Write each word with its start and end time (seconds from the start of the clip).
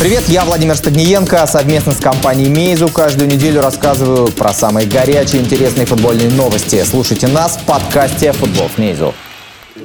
Привет, 0.00 0.30
я 0.30 0.46
Владимир 0.46 0.76
Стагниенко. 0.76 1.46
Совместно 1.46 1.92
с 1.92 1.98
компанией 1.98 2.48
Мейзу 2.48 2.88
каждую 2.88 3.28
неделю 3.28 3.60
рассказываю 3.60 4.28
про 4.28 4.54
самые 4.54 4.88
горячие 4.88 5.42
интересные 5.42 5.84
футбольные 5.84 6.30
новости. 6.30 6.82
Слушайте 6.84 7.26
нас 7.26 7.58
в 7.58 7.66
подкасте 7.66 8.32
«Футбол 8.32 8.70
с 8.74 8.78
Мейзу». 8.78 9.14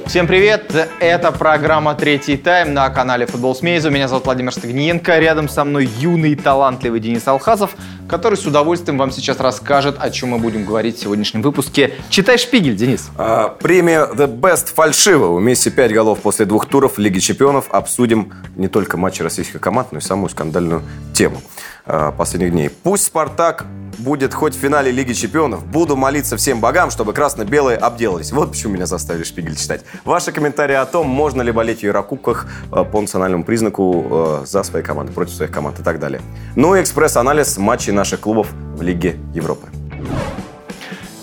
Всем 0.06 0.28
привет! 0.28 0.72
Это 1.00 1.32
программа 1.32 1.96
«Третий 1.96 2.36
тайм» 2.36 2.74
на 2.74 2.88
канале 2.90 3.26
«Футбол 3.26 3.56
с 3.56 3.60
Мейзу». 3.60 3.90
Меня 3.90 4.06
зовут 4.06 4.24
Владимир 4.26 4.52
Стагниенко. 4.52 5.18
Рядом 5.18 5.48
со 5.48 5.64
мной 5.64 5.86
юный 5.98 6.36
талантливый 6.36 7.00
Денис 7.00 7.26
Алхазов, 7.26 7.74
который 8.08 8.36
с 8.36 8.46
удовольствием 8.46 8.98
вам 8.98 9.10
сейчас 9.10 9.40
расскажет, 9.40 9.96
о 9.98 10.10
чем 10.10 10.28
мы 10.28 10.38
будем 10.38 10.64
говорить 10.64 10.96
в 10.96 11.02
сегодняшнем 11.02 11.42
выпуске. 11.42 11.94
Читай 12.08 12.38
шпигель, 12.38 12.76
Денис. 12.76 13.10
А, 13.18 13.48
премия 13.48 14.08
The 14.14 14.32
Best 14.32 14.72
фальшиво. 14.72 15.32
У 15.32 15.40
Месси 15.40 15.70
5 15.70 15.92
голов 15.92 16.20
после 16.20 16.46
двух 16.46 16.66
туров 16.66 16.98
Лиги 16.98 17.18
Чемпионов. 17.18 17.66
Обсудим 17.70 18.32
не 18.54 18.68
только 18.68 18.96
матчи 18.96 19.22
российских 19.22 19.60
команд, 19.60 19.90
но 19.90 19.98
и 19.98 20.00
самую 20.00 20.28
скандальную 20.28 20.82
тему 21.14 21.42
а, 21.86 22.12
последних 22.12 22.50
дней. 22.50 22.68
Пусть 22.68 23.04
«Спартак» 23.04 23.64
будет 23.98 24.34
хоть 24.34 24.54
в 24.54 24.58
финале 24.58 24.90
Лиги 24.90 25.12
Чемпионов. 25.12 25.64
Буду 25.64 25.96
молиться 25.96 26.36
всем 26.36 26.60
богам, 26.60 26.90
чтобы 26.90 27.12
красно-белые 27.12 27.78
обделались. 27.78 28.32
Вот 28.32 28.50
почему 28.50 28.74
меня 28.74 28.86
заставили 28.86 29.22
Шпигель 29.24 29.56
читать. 29.56 29.82
Ваши 30.04 30.32
комментарии 30.32 30.74
о 30.74 30.84
том, 30.84 31.06
можно 31.06 31.42
ли 31.42 31.52
болеть 31.52 31.80
в 31.80 31.82
Еврокубках 31.84 32.46
э, 32.72 32.84
по 32.84 33.00
национальному 33.00 33.44
признаку 33.44 34.04
э, 34.42 34.46
за 34.46 34.62
свои 34.64 34.82
команды, 34.82 35.12
против 35.12 35.34
своих 35.34 35.50
команд 35.50 35.80
и 35.80 35.82
так 35.82 35.98
далее. 35.98 36.20
Ну 36.56 36.74
и 36.74 36.82
экспресс-анализ 36.82 37.56
матчей 37.58 37.92
наших 37.92 38.20
клубов 38.20 38.48
в 38.52 38.82
Лиге 38.82 39.16
Европы. 39.32 39.68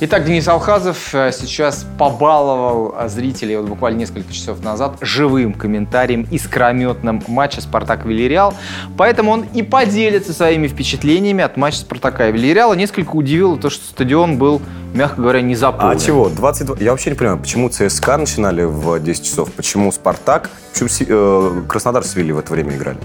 Итак, 0.05 0.25
Денис 0.25 0.45
Алхазов 0.49 1.16
э, 1.16 1.31
сейчас 1.31 1.85
побаловал 1.98 2.94
э, 2.98 3.07
зрителей 3.07 3.55
вот 3.55 3.70
буквально 3.70 3.99
несколько 3.99 4.34
часов 4.34 4.61
назад 4.61 4.98
живым 4.99 5.53
комментарием 5.53 6.27
искрометным 6.30 7.23
матча 7.30 7.61
«Спартак-Вильяреал». 7.61 8.53
Поэтому 8.97 9.31
он 9.31 9.45
и 9.53 9.63
поделится 9.63 10.34
своими 10.34 10.67
впечатлениями 10.67 11.41
от 11.41 11.55
матча 11.55 11.78
«Спартака» 11.78 12.28
и 12.28 12.31
«Вильяреала». 12.33 12.73
Несколько 12.73 13.11
удивило 13.11 13.58
то, 13.58 13.69
что 13.69 13.86
стадион 13.86 14.38
был, 14.38 14.61
мягко 14.94 15.22
говоря, 15.22 15.39
не 15.39 15.55
заполнен. 15.55 15.95
А 15.95 15.97
чего? 15.97 16.28
22... 16.28 16.75
Я 16.81 16.91
вообще 16.91 17.11
не 17.11 17.16
понимаю, 17.16 17.39
почему 17.39 17.69
ЦСКА 17.69 18.17
начинали 18.17 18.63
в 18.66 19.00
10 19.00 19.23
часов, 19.23 19.53
почему 19.53 19.89
«Спартак», 19.94 20.50
почему 20.73 20.89
э, 21.00 21.61
Краснодар 21.69 22.03
с 22.03 22.13
Вилли 22.17 22.33
в 22.33 22.39
это 22.39 22.52
время 22.52 22.75
играли? 22.75 22.97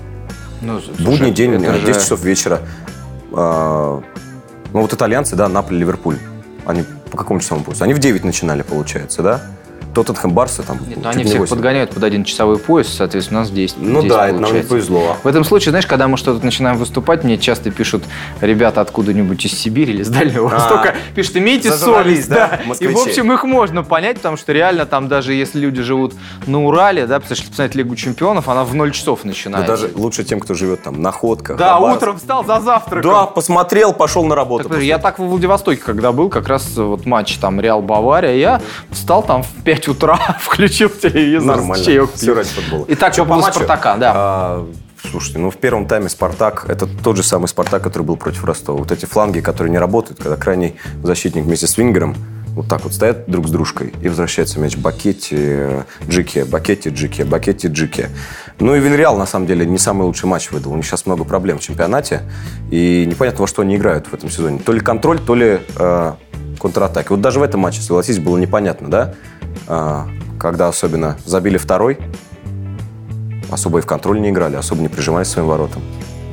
Ну, 0.63 0.81
слушай, 0.81 1.05
Будний 1.05 1.31
день, 1.31 1.61
10 1.61 1.81
же... 1.81 1.95
часов 1.95 2.25
вечера. 2.25 2.61
А, 3.33 4.03
ну 4.73 4.81
вот 4.81 4.93
итальянцы, 4.93 5.37
да, 5.37 5.49
Наполе, 5.49 5.79
Ливерпуль. 5.79 6.17
Они 6.69 6.85
по 7.11 7.17
какому 7.17 7.41
часовому 7.41 7.65
поясу? 7.65 7.83
Они 7.85 7.95
в 7.95 7.99
9 7.99 8.25
начинали, 8.25 8.61
получается, 8.61 9.23
да? 9.23 9.41
Тоттенхэм 10.05 10.31
Барса 10.33 10.63
там. 10.63 10.79
Нет, 10.89 10.99
ну, 11.03 11.09
они 11.09 11.25
всех 11.25 11.41
8. 11.41 11.55
подгоняют 11.55 11.91
под 11.91 12.05
один 12.05 12.25
часовой 12.25 12.59
пояс, 12.59 12.89
соответственно, 12.89 13.41
у 13.41 13.43
нас 13.43 13.51
10. 13.51 13.77
Ну 13.79 14.03
10 14.03 14.09
да, 14.09 14.29
это 14.29 14.39
нам 14.39 14.55
не 14.55 14.63
повезло. 14.63 15.17
В 15.23 15.27
этом 15.27 15.45
случае, 15.45 15.71
знаешь, 15.71 15.87
когда 15.87 16.09
мы 16.09 16.17
что-то 16.17 16.45
начинаем 16.45 16.77
выступать, 16.77 17.25
мне 17.25 17.39
часто 17.39 17.71
пишут 17.71 18.05
ребята 18.41 18.81
откуда-нибудь 18.81 19.45
из 19.45 19.53
Сибири 19.53 19.93
или 19.93 20.03
с 20.03 20.09
Дальнего 20.09 20.49
а, 20.51 20.55
Востока, 20.55 20.95
пишут, 21.15 21.37
имейте 21.37 21.73
совесть, 21.73 22.29
да. 22.29 22.61
да. 22.65 22.75
И, 22.75 22.87
в 22.87 22.99
общем, 22.99 23.33
их 23.33 23.45
можно 23.45 23.83
понять, 23.83 24.19
потому 24.19 24.37
что 24.37 24.53
реально 24.53 24.87
там 24.87 25.09
даже 25.09 25.33
если 25.35 25.59
люди 25.59 25.83
живут 25.83 26.15
на 26.47 26.65
Урале, 26.65 27.07
да, 27.07 27.19
потому 27.21 27.37
что 27.37 27.49
посмотреть 27.49 27.75
Лигу 27.75 27.97
Чемпионов, 27.97 28.49
она 28.49 28.65
в 28.65 28.75
0 28.75 28.93
часов 28.93 29.25
начинается. 29.25 29.67
Да 29.67 29.77
даже 29.77 29.91
лучше 29.95 30.25
тем, 30.25 30.41
кто 30.41 30.55
живет 30.55 30.83
там 30.83 31.01
на 31.03 31.11
ходках. 31.11 31.57
Да, 31.57 31.75
Хабаровск. 31.75 31.97
утром 31.97 32.17
встал 32.19 32.45
за 32.45 32.61
завтраком. 32.61 33.11
Да, 33.11 33.27
посмотрел, 33.27 33.93
пошел 33.93 34.25
на 34.25 34.35
работу. 34.35 34.69
Так, 34.69 34.83
я 34.83 34.99
так 34.99 35.19
во 35.19 35.27
Владивостоке, 35.27 35.81
когда 35.81 36.13
был, 36.13 36.29
как 36.29 36.49
раз 36.49 36.77
вот 36.77 37.07
матч 37.07 37.37
там 37.39 37.61
Реал-Бавария, 37.61 38.35
я 38.35 38.61
встал 38.91 39.23
там 39.23 39.43
в 39.43 39.63
5 39.65 39.88
утра, 39.89 40.19
включил 40.41 40.91
телевизор. 40.91 41.57
Нормально. 41.57 41.85
Чаек 41.85 42.11
Все 42.15 42.35
ради 42.35 42.49
футбола. 42.49 42.85
Итак, 42.89 43.13
что 43.13 43.25
по 43.25 43.37
матчу? 43.37 43.55
Спартака, 43.55 43.97
да. 43.97 44.13
А, 44.15 44.69
слушайте, 45.11 45.39
ну 45.39 45.51
в 45.51 45.57
первом 45.57 45.87
тайме 45.87 46.09
Спартак, 46.09 46.67
это 46.69 46.87
тот 46.87 47.17
же 47.17 47.23
самый 47.23 47.47
Спартак, 47.47 47.83
который 47.83 48.03
был 48.03 48.17
против 48.17 48.45
Ростова. 48.45 48.79
Вот 48.79 48.93
эти 48.93 49.07
фланги, 49.07 49.41
которые 49.41 49.71
не 49.71 49.79
работают, 49.79 50.21
когда 50.21 50.37
крайний 50.37 50.77
защитник 51.03 51.45
вместе 51.45 51.67
с 51.67 51.77
Вингером 51.77 52.17
вот 52.59 52.67
так 52.67 52.83
вот 52.83 52.93
стоят 52.93 53.31
друг 53.31 53.47
с 53.47 53.51
дружкой 53.53 53.95
и 54.03 54.09
возвращается 54.09 54.59
мяч 54.59 54.77
Бакетти, 54.77 55.85
Джики, 56.09 56.41
Бакетти, 56.41 56.89
Джики, 56.89 57.23
Бакетти, 57.23 57.69
Джики. 57.69 58.09
Ну 58.59 58.75
и 58.75 58.81
Вильял, 58.81 59.17
на 59.17 59.27
самом 59.27 59.47
деле, 59.47 59.65
не 59.65 59.79
самый 59.79 60.03
лучший 60.03 60.29
матч 60.29 60.51
выдал. 60.51 60.73
У 60.73 60.77
них 60.77 60.85
сейчас 60.85 61.07
много 61.07 61.23
проблем 61.23 61.59
в 61.59 61.63
чемпионате. 61.63 62.23
И 62.73 63.07
непонятно, 63.07 63.43
во 63.43 63.47
что 63.47 63.63
они 63.63 63.77
играют 63.77 64.09
в 64.09 64.15
этом 64.15 64.29
сезоне. 64.29 64.59
То 64.59 64.73
ли 64.73 64.81
контроль, 64.81 65.21
то 65.21 65.37
ли 65.37 65.61
э, 65.77 66.13
контратаки. 66.61 67.11
Вот 67.11 67.21
даже 67.21 67.39
в 67.39 67.45
этом 67.45 67.61
матче, 67.61 67.81
согласись, 67.81 68.19
было 68.19 68.37
непонятно, 68.37 68.89
да? 68.89 69.15
Э, 69.69 70.05
когда 70.39 70.69
особенно 70.69 71.17
забили 71.25 71.59
второй, 71.59 71.99
особо 73.51 73.79
и 73.79 73.83
в 73.83 73.87
контроль 73.87 74.21
не 74.21 74.31
играли, 74.31 74.57
особо 74.57 74.81
не 74.81 74.89
прижимались 74.89 75.29
к 75.29 75.33
своим 75.33 75.49
воротам. 75.49 75.83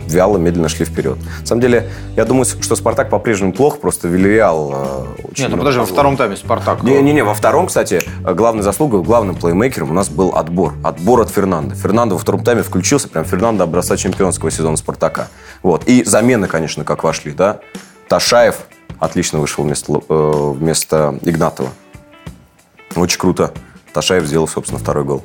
Вяло, 0.07 0.37
медленно 0.37 0.69
шли 0.69 0.85
вперед. 0.85 1.17
На 1.41 1.45
самом 1.47 1.61
деле, 1.61 1.89
я 2.15 2.25
думаю, 2.25 2.45
что 2.45 2.75
Спартак 2.75 3.09
по-прежнему 3.09 3.53
плохо, 3.53 3.77
просто 3.79 4.07
Вильяреал 4.07 4.71
э, 4.71 5.23
очень 5.31 5.43
Нет, 5.43 5.51
ну 5.51 5.57
подожди, 5.57 5.79
во 5.79 5.85
втором 5.87 6.15
тайме 6.15 6.37
Спартак. 6.37 6.83
Не-не-не, 6.83 7.23
во 7.23 7.33
втором, 7.33 7.67
кстати, 7.67 8.03
главной 8.21 8.61
заслугой, 8.61 9.01
главным 9.01 9.35
плеймейкером 9.35 9.89
у 9.89 9.93
нас 9.93 10.09
был 10.09 10.35
отбор. 10.35 10.73
Отбор 10.83 11.21
от 11.21 11.31
Фернанда. 11.31 11.73
Фернандо 11.75 12.15
во 12.15 12.19
втором 12.19 12.43
тайме 12.43 12.61
включился, 12.61 13.09
прям 13.09 13.25
Фернандо 13.25 13.63
образца 13.63 13.97
чемпионского 13.97 14.51
сезона 14.51 14.77
Спартака. 14.77 15.27
Вот. 15.63 15.85
И 15.87 16.03
замены, 16.03 16.47
конечно, 16.47 16.83
как 16.83 17.03
вошли, 17.03 17.31
да. 17.31 17.59
Ташаев 18.07 18.57
отлично 18.99 19.39
вышел 19.39 19.63
вместо, 19.63 20.01
э, 20.07 20.51
вместо 20.53 21.17
Игнатова. 21.23 21.69
Очень 22.95 23.19
круто. 23.19 23.53
Ташаев 23.93 24.25
сделал, 24.25 24.47
собственно, 24.47 24.79
второй 24.79 25.03
гол. 25.03 25.23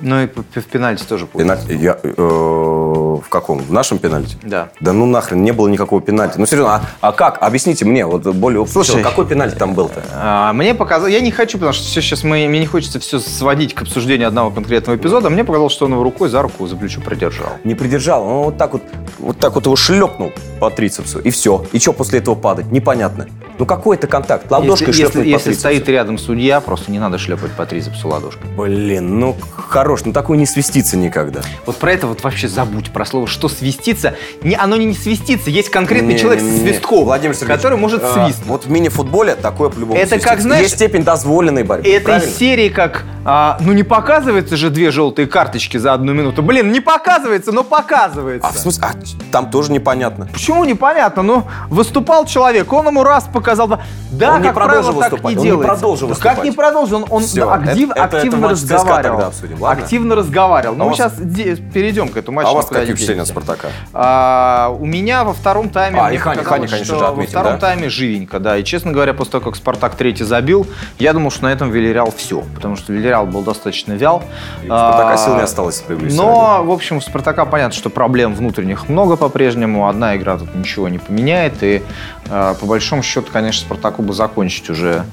Ну 0.00 0.22
и 0.22 0.26
в 0.26 0.64
пенальти 0.66 1.04
тоже 1.04 1.26
получилось. 1.26 1.60
Я, 1.68 1.98
э, 2.02 2.12
в 2.16 3.28
каком? 3.28 3.58
В 3.58 3.72
нашем 3.72 3.98
пенальти? 3.98 4.36
Да. 4.42 4.68
Да 4.80 4.92
ну 4.92 5.06
нахрен, 5.06 5.42
не 5.42 5.52
было 5.52 5.66
никакого 5.66 6.00
пенальти. 6.00 6.38
Ну 6.38 6.46
серьезно, 6.46 6.76
а, 6.76 7.08
а 7.08 7.12
как? 7.12 7.42
Объясните 7.42 7.84
мне, 7.84 8.06
вот 8.06 8.22
более 8.22 8.64
Слушай, 8.66 9.02
какой 9.02 9.26
пенальти 9.26 9.56
там 9.56 9.74
был-то? 9.74 10.02
А, 10.14 10.52
мне 10.52 10.74
показалось, 10.74 11.12
я 11.12 11.20
не 11.20 11.32
хочу, 11.32 11.58
потому 11.58 11.72
что 11.72 11.84
все 11.84 12.00
сейчас 12.00 12.22
мы, 12.22 12.46
мне 12.48 12.60
не 12.60 12.66
хочется 12.66 13.00
все 13.00 13.18
сводить 13.18 13.74
к 13.74 13.82
обсуждению 13.82 14.28
одного 14.28 14.50
конкретного 14.50 14.96
эпизода. 14.96 15.30
Мне 15.30 15.42
показалось, 15.42 15.72
что 15.72 15.86
он 15.86 15.92
его 15.92 16.04
рукой 16.04 16.28
за 16.28 16.42
руку 16.42 16.66
за 16.66 16.76
плечо 16.76 17.00
придержал. 17.00 17.50
Не 17.64 17.74
придержал, 17.74 18.22
он 18.22 18.44
вот 18.44 18.56
так 18.56 18.72
вот, 18.72 18.82
вот 19.18 19.38
так 19.38 19.54
вот 19.54 19.64
его 19.66 19.74
шлепнул 19.74 20.32
по 20.60 20.70
трицепсу, 20.70 21.18
и 21.18 21.30
все. 21.30 21.64
И 21.72 21.80
что 21.80 21.92
после 21.92 22.20
этого 22.20 22.36
падать? 22.36 22.70
Непонятно. 22.70 23.26
Ну 23.58 23.66
какой 23.66 23.96
это 23.96 24.06
контакт? 24.06 24.48
Ладошкой 24.50 24.88
если, 24.88 25.02
шлепнуть 25.02 25.26
если, 25.26 25.50
если 25.50 25.58
стоит 25.58 25.88
рядом 25.88 26.16
судья, 26.16 26.60
просто 26.60 26.92
не 26.92 27.00
надо 27.00 27.18
шлепать 27.18 27.50
по 27.52 27.66
трицепсу 27.66 28.08
ладошкой. 28.08 28.48
Блин, 28.56 29.18
ну 29.18 29.36
хорош, 29.56 30.02
ну 30.04 30.12
такой 30.12 30.38
не 30.38 30.46
свистится 30.46 30.96
никогда. 30.96 31.40
Вот 31.66 31.76
про 31.76 31.92
это 31.92 32.06
вот 32.06 32.22
вообще 32.22 32.46
забудь, 32.46 32.90
про 32.92 33.04
слово 33.04 33.26
«что 33.26 33.48
свистится». 33.48 34.14
Не, 34.42 34.54
оно 34.54 34.76
не, 34.76 34.94
свистится, 34.94 35.50
есть 35.50 35.70
конкретный 35.70 36.14
не, 36.14 36.20
человек 36.20 36.42
не, 36.42 36.50
не, 36.50 36.58
свистков, 36.58 37.04
Владимир 37.04 37.36
который 37.36 37.76
может 37.76 38.02
а, 38.04 38.12
свистнуть. 38.26 38.46
Вот 38.46 38.66
в 38.66 38.70
мини-футболе 38.70 39.34
такое 39.34 39.70
по-любому 39.70 39.98
Это 39.98 40.10
свистится. 40.10 40.28
как, 40.28 40.40
знаешь... 40.40 40.62
Есть 40.62 40.76
степень 40.76 41.02
дозволенной 41.02 41.64
борьбы, 41.64 41.88
Это 41.88 42.04
правильно? 42.04 42.28
из 42.28 42.36
серии 42.36 42.68
как, 42.68 43.04
а, 43.24 43.58
ну 43.60 43.72
не 43.72 43.82
показывается 43.82 44.56
же 44.56 44.70
две 44.70 44.90
желтые 44.92 45.26
карточки 45.26 45.76
за 45.76 45.94
одну 45.94 46.12
минуту. 46.12 46.42
Блин, 46.42 46.70
не 46.70 46.80
показывается, 46.80 47.50
но 47.50 47.64
показывается. 47.64 48.48
А 48.48 48.52
в 48.52 48.56
смысле? 48.56 48.84
А, 48.86 48.92
там 49.32 49.50
тоже 49.50 49.72
непонятно. 49.72 50.28
Почему 50.32 50.64
непонятно? 50.64 51.22
Ну, 51.22 51.44
выступал 51.68 52.24
человек, 52.24 52.72
он 52.72 52.86
ему 52.86 53.02
раз 53.02 53.24
показал. 53.24 53.47
Да, 53.56 53.80
да, 54.10 54.34
он 54.34 54.42
как 54.42 54.44
не 54.44 54.52
продолжил 54.52 54.92
правило, 54.92 55.00
выступать. 55.00 55.34
Так 55.34 55.44
не 55.44 55.50
он 55.50 55.58
не 55.58 55.64
продолжил 55.64 56.08
выступать. 56.08 56.36
Как 56.36 56.44
не 56.44 56.50
продолжил? 56.52 56.96
Он, 56.98 57.06
он 57.10 57.22
Все, 57.22 57.50
актив, 57.50 57.90
это, 57.90 58.02
активно 58.04 58.36
это 58.46 58.48
разговаривал. 58.48 59.20
обсудим, 59.20 59.64
активно 59.64 60.14
разговаривал. 60.14 60.76
Ну, 60.76 60.84
а 60.84 60.88
мы 60.88 60.94
сейчас 60.94 61.12
перейдем 61.12 62.08
к 62.08 62.16
этому 62.16 62.36
матчу. 62.36 62.48
А 62.48 62.52
у 62.52 62.56
вас 62.56 62.66
какие 62.66 62.94
впечатления 62.94 63.22
от 63.22 63.28
Спартака? 63.28 63.68
А, 63.92 64.74
у 64.78 64.84
меня 64.84 65.24
во 65.24 65.32
втором 65.32 65.68
тайме... 65.68 66.00
А, 66.00 66.12
и 66.12 66.16
Хани, 66.16 66.42
Хани, 66.42 66.66
конечно 66.66 66.98
же, 66.98 67.06
отметим, 67.06 67.34
Во 67.34 67.40
втором 67.40 67.58
да? 67.58 67.68
тайме 67.68 67.88
живенько, 67.88 68.38
да. 68.40 68.56
И, 68.56 68.64
честно 68.64 68.92
говоря, 68.92 69.14
после 69.14 69.32
того, 69.32 69.44
как 69.44 69.56
Спартак 69.56 69.94
третий 69.94 70.24
забил, 70.24 70.66
я 70.98 71.12
думал, 71.12 71.30
что 71.30 71.44
на 71.44 71.52
этом 71.52 71.70
Вильяреал 71.70 72.12
все. 72.16 72.42
Потому 72.54 72.76
что 72.76 72.92
Вильяреал 72.92 73.26
был 73.26 73.42
достаточно 73.42 73.92
вял. 73.92 74.22
И 74.62 74.66
у 74.66 74.68
Спартака 74.68 75.12
а, 75.12 75.16
сил 75.16 75.34
не 75.36 75.42
осталось 75.42 75.84
Но, 75.88 76.62
в 76.64 76.70
общем, 76.70 76.98
у 76.98 77.00
Спартака 77.00 77.44
понятно, 77.44 77.76
что 77.76 77.90
проблем 77.90 78.34
внутренних 78.34 78.88
много 78.88 79.16
по-прежнему. 79.16 79.88
Одна 79.88 80.16
игра 80.16 80.38
тут 80.38 80.54
ничего 80.54 80.88
не 80.88 80.98
поменяет. 80.98 81.62
И, 81.62 81.78
а, 81.78 82.17
по 82.28 82.66
большому 82.66 83.02
счету, 83.02 83.28
конечно, 83.32 83.66
Спартаку 83.66 84.02
бы 84.02 84.12
закончить 84.12 84.70
уже 84.70 85.04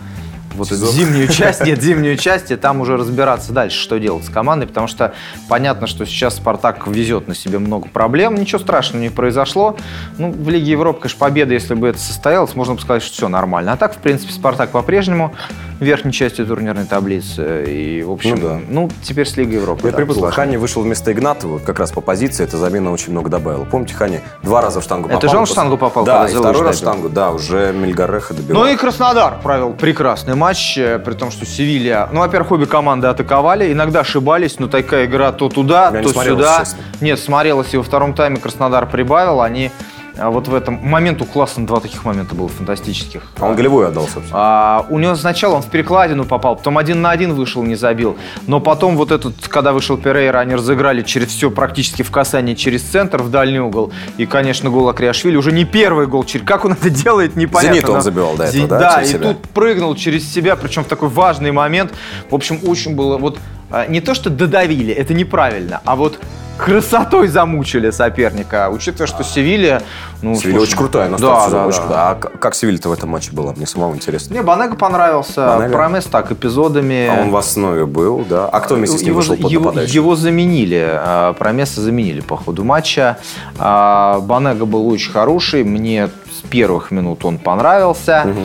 вот 0.55 0.71
эту 0.71 0.85
зимнюю 0.87 1.27
часть, 1.27 1.61
нет, 1.61 1.81
зимнюю 1.81 2.17
часть, 2.17 2.51
и 2.51 2.55
там 2.55 2.81
уже 2.81 2.97
разбираться 2.97 3.53
дальше, 3.53 3.77
что 3.77 3.97
делать 3.99 4.25
с 4.25 4.29
командой, 4.29 4.67
потому 4.67 4.87
что 4.87 5.13
понятно, 5.47 5.87
что 5.87 6.05
сейчас 6.05 6.35
Спартак 6.35 6.87
везет 6.87 7.27
на 7.27 7.35
себе 7.35 7.59
много 7.59 7.87
проблем, 7.89 8.35
ничего 8.35 8.59
страшного 8.59 9.01
не 9.01 9.09
произошло. 9.09 9.77
Ну, 10.17 10.31
в 10.31 10.49
Лиге 10.49 10.71
Европы, 10.71 11.01
конечно, 11.01 11.19
победа, 11.19 11.53
если 11.53 11.73
бы 11.73 11.87
это 11.87 11.99
состоялось, 11.99 12.55
можно 12.55 12.75
бы 12.75 12.81
сказать, 12.81 13.03
что 13.03 13.13
все 13.13 13.27
нормально. 13.27 13.73
А 13.73 13.77
так, 13.77 13.93
в 13.95 13.97
принципе, 13.97 14.33
Спартак 14.33 14.71
по-прежнему 14.71 15.33
в 15.79 15.83
верхней 15.83 16.11
части 16.11 16.43
турнирной 16.43 16.85
таблицы. 16.85 17.65
И, 17.67 18.03
в 18.03 18.11
общем, 18.11 18.35
ну, 18.35 18.47
да. 18.47 18.59
ну 18.67 18.89
теперь 19.03 19.27
с 19.27 19.35
Лигой 19.35 19.55
Европы. 19.55 19.87
Я 19.87 19.91
да, 19.91 19.97
припутал. 19.97 20.31
Хани 20.31 20.57
вышел 20.57 20.81
вместо 20.81 21.11
Игнатова, 21.11 21.59
как 21.59 21.79
раз 21.79 21.91
по 21.91 22.01
позиции, 22.01 22.43
эта 22.43 22.57
замена 22.57 22.91
очень 22.91 23.11
много 23.11 23.29
добавила. 23.29 23.65
Помните, 23.65 23.93
Хани 23.93 24.19
два 24.41 24.61
раза 24.61 24.79
в 24.79 24.83
штангу 24.83 25.07
попал. 25.07 25.19
Это 25.19 25.29
же 25.29 25.37
он 25.37 25.45
в 25.45 25.49
штангу 25.49 25.77
попал? 25.77 26.05
Да, 26.05 26.27
и 26.27 26.33
второй 26.33 26.63
раз 26.63 26.77
в 26.77 26.79
штангу, 26.79 27.09
да, 27.09 27.31
уже 27.31 27.73
Мельгареха 27.73 28.33
добивал. 28.33 28.63
Ну 28.63 28.69
и 28.69 28.75
Краснодар 28.75 29.39
провел 29.41 29.73
прекрасный 29.73 30.35
матч, 30.35 30.44
э, 30.77 30.99
при 30.99 31.13
том, 31.13 31.31
что 31.31 31.45
Севилья... 31.45 32.09
Ну, 32.11 32.19
во-первых, 32.19 32.51
обе 32.51 32.65
команды 32.65 33.07
атаковали, 33.07 33.71
иногда 33.71 34.01
ошибались, 34.01 34.59
но 34.59 34.67
такая 34.67 35.05
игра 35.05 35.31
то 35.31 35.49
туда, 35.49 35.91
Я 35.93 36.01
то 36.01 36.13
сюда. 36.13 36.59
Честно. 36.59 36.77
Нет, 37.01 37.19
смотрелось, 37.19 37.73
и 37.73 37.77
во 37.77 37.83
втором 37.83 38.13
тайме 38.13 38.37
Краснодар 38.37 38.87
прибавил, 38.87 39.41
они 39.41 39.71
а 40.17 40.29
вот 40.29 40.47
в 40.47 40.55
этом 40.55 40.79
момент 40.81 41.21
у 41.21 41.25
класса 41.25 41.61
два 41.61 41.79
таких 41.79 42.05
момента 42.05 42.35
было 42.35 42.47
фантастических. 42.47 43.23
А 43.39 43.47
он 43.47 43.55
голевой 43.55 43.87
отдал, 43.87 44.07
собственно. 44.07 44.29
А, 44.33 44.85
у 44.89 44.99
него 44.99 45.15
сначала 45.15 45.55
он 45.55 45.61
в 45.61 45.67
перекладину 45.67 46.25
попал, 46.25 46.55
потом 46.55 46.77
один 46.77 47.01
на 47.01 47.11
один 47.11 47.33
вышел, 47.33 47.63
не 47.63 47.75
забил. 47.75 48.17
Но 48.47 48.59
потом 48.59 48.97
вот 48.97 49.11
этот, 49.11 49.47
когда 49.47 49.73
вышел 49.73 49.97
Перейра, 49.97 50.39
они 50.39 50.55
разыграли 50.55 51.01
через 51.01 51.27
все 51.27 51.51
практически 51.51 52.01
в 52.01 52.11
касании, 52.11 52.55
через 52.55 52.83
центр, 52.83 53.21
в 53.21 53.29
дальний 53.29 53.59
угол. 53.59 53.91
И, 54.17 54.25
конечно, 54.25 54.69
гол 54.69 54.89
Акриашвили 54.89 55.35
уже 55.35 55.51
не 55.51 55.65
первый 55.65 56.07
гол. 56.07 56.25
Как 56.45 56.65
он 56.65 56.73
это 56.73 56.89
делает, 56.89 57.35
непонятно. 57.35 57.75
Зенит 57.75 57.89
он 57.89 58.01
забивал 58.01 58.35
до 58.35 58.45
этого, 58.45 58.67
да? 58.67 58.79
Да, 58.79 59.01
и 59.01 59.05
себя. 59.05 59.19
тут 59.19 59.41
прыгнул 59.49 59.95
через 59.95 60.31
себя, 60.31 60.55
причем 60.55 60.83
в 60.83 60.87
такой 60.87 61.09
важный 61.09 61.51
момент. 61.51 61.93
В 62.29 62.35
общем, 62.35 62.59
очень 62.63 62.95
было 62.95 63.17
вот 63.17 63.37
не 63.87 64.01
то, 64.01 64.13
что 64.13 64.29
додавили, 64.29 64.93
это 64.93 65.13
неправильно, 65.13 65.81
а 65.85 65.95
вот 65.95 66.19
красотой 66.57 67.27
замучили 67.27 67.89
соперника, 67.89 68.69
учитывая, 68.69 69.07
что 69.07 69.23
Севилья... 69.23 69.81
Ну, 70.21 70.35
Севилья 70.35 70.61
очень 70.61 70.77
крутая, 70.77 71.09
на 71.09 71.17
да, 71.17 71.49
да, 71.49 71.67
очень 71.67 71.87
да. 71.89 72.11
А 72.11 72.15
как 72.15 72.55
Севилья-то 72.55 72.89
в 72.89 72.93
этом 72.93 73.09
матче 73.09 73.31
была? 73.31 73.53
Мне 73.53 73.67
самому 73.67 73.95
интересно. 73.95 74.33
Мне 74.33 74.41
Банега 74.41 74.75
понравился, 74.75 75.45
Банега? 75.45 75.73
Промес 75.73 76.05
так, 76.05 76.31
эпизодами. 76.31 77.07
А 77.07 77.23
он 77.23 77.31
в 77.31 77.35
основе 77.35 77.85
был, 77.85 78.25
да? 78.27 78.47
А 78.47 78.59
кто 78.61 78.75
вместе 78.75 78.97
с 78.97 79.01
ним 79.01 79.09
его, 79.09 79.17
вышел 79.17 79.35
под 79.35 79.51
его, 79.51 79.71
его 79.71 80.15
заменили, 80.15 80.87
а, 80.89 81.33
Промеса 81.33 81.81
заменили 81.81 82.21
по 82.21 82.37
ходу 82.37 82.63
матча. 82.63 83.17
А, 83.57 84.19
Банега 84.21 84.65
был 84.65 84.87
очень 84.87 85.11
хороший, 85.11 85.63
мне 85.63 86.09
с 86.31 86.47
первых 86.47 86.91
минут 86.91 87.25
он 87.25 87.37
понравился. 87.37 88.25
Угу. 88.25 88.41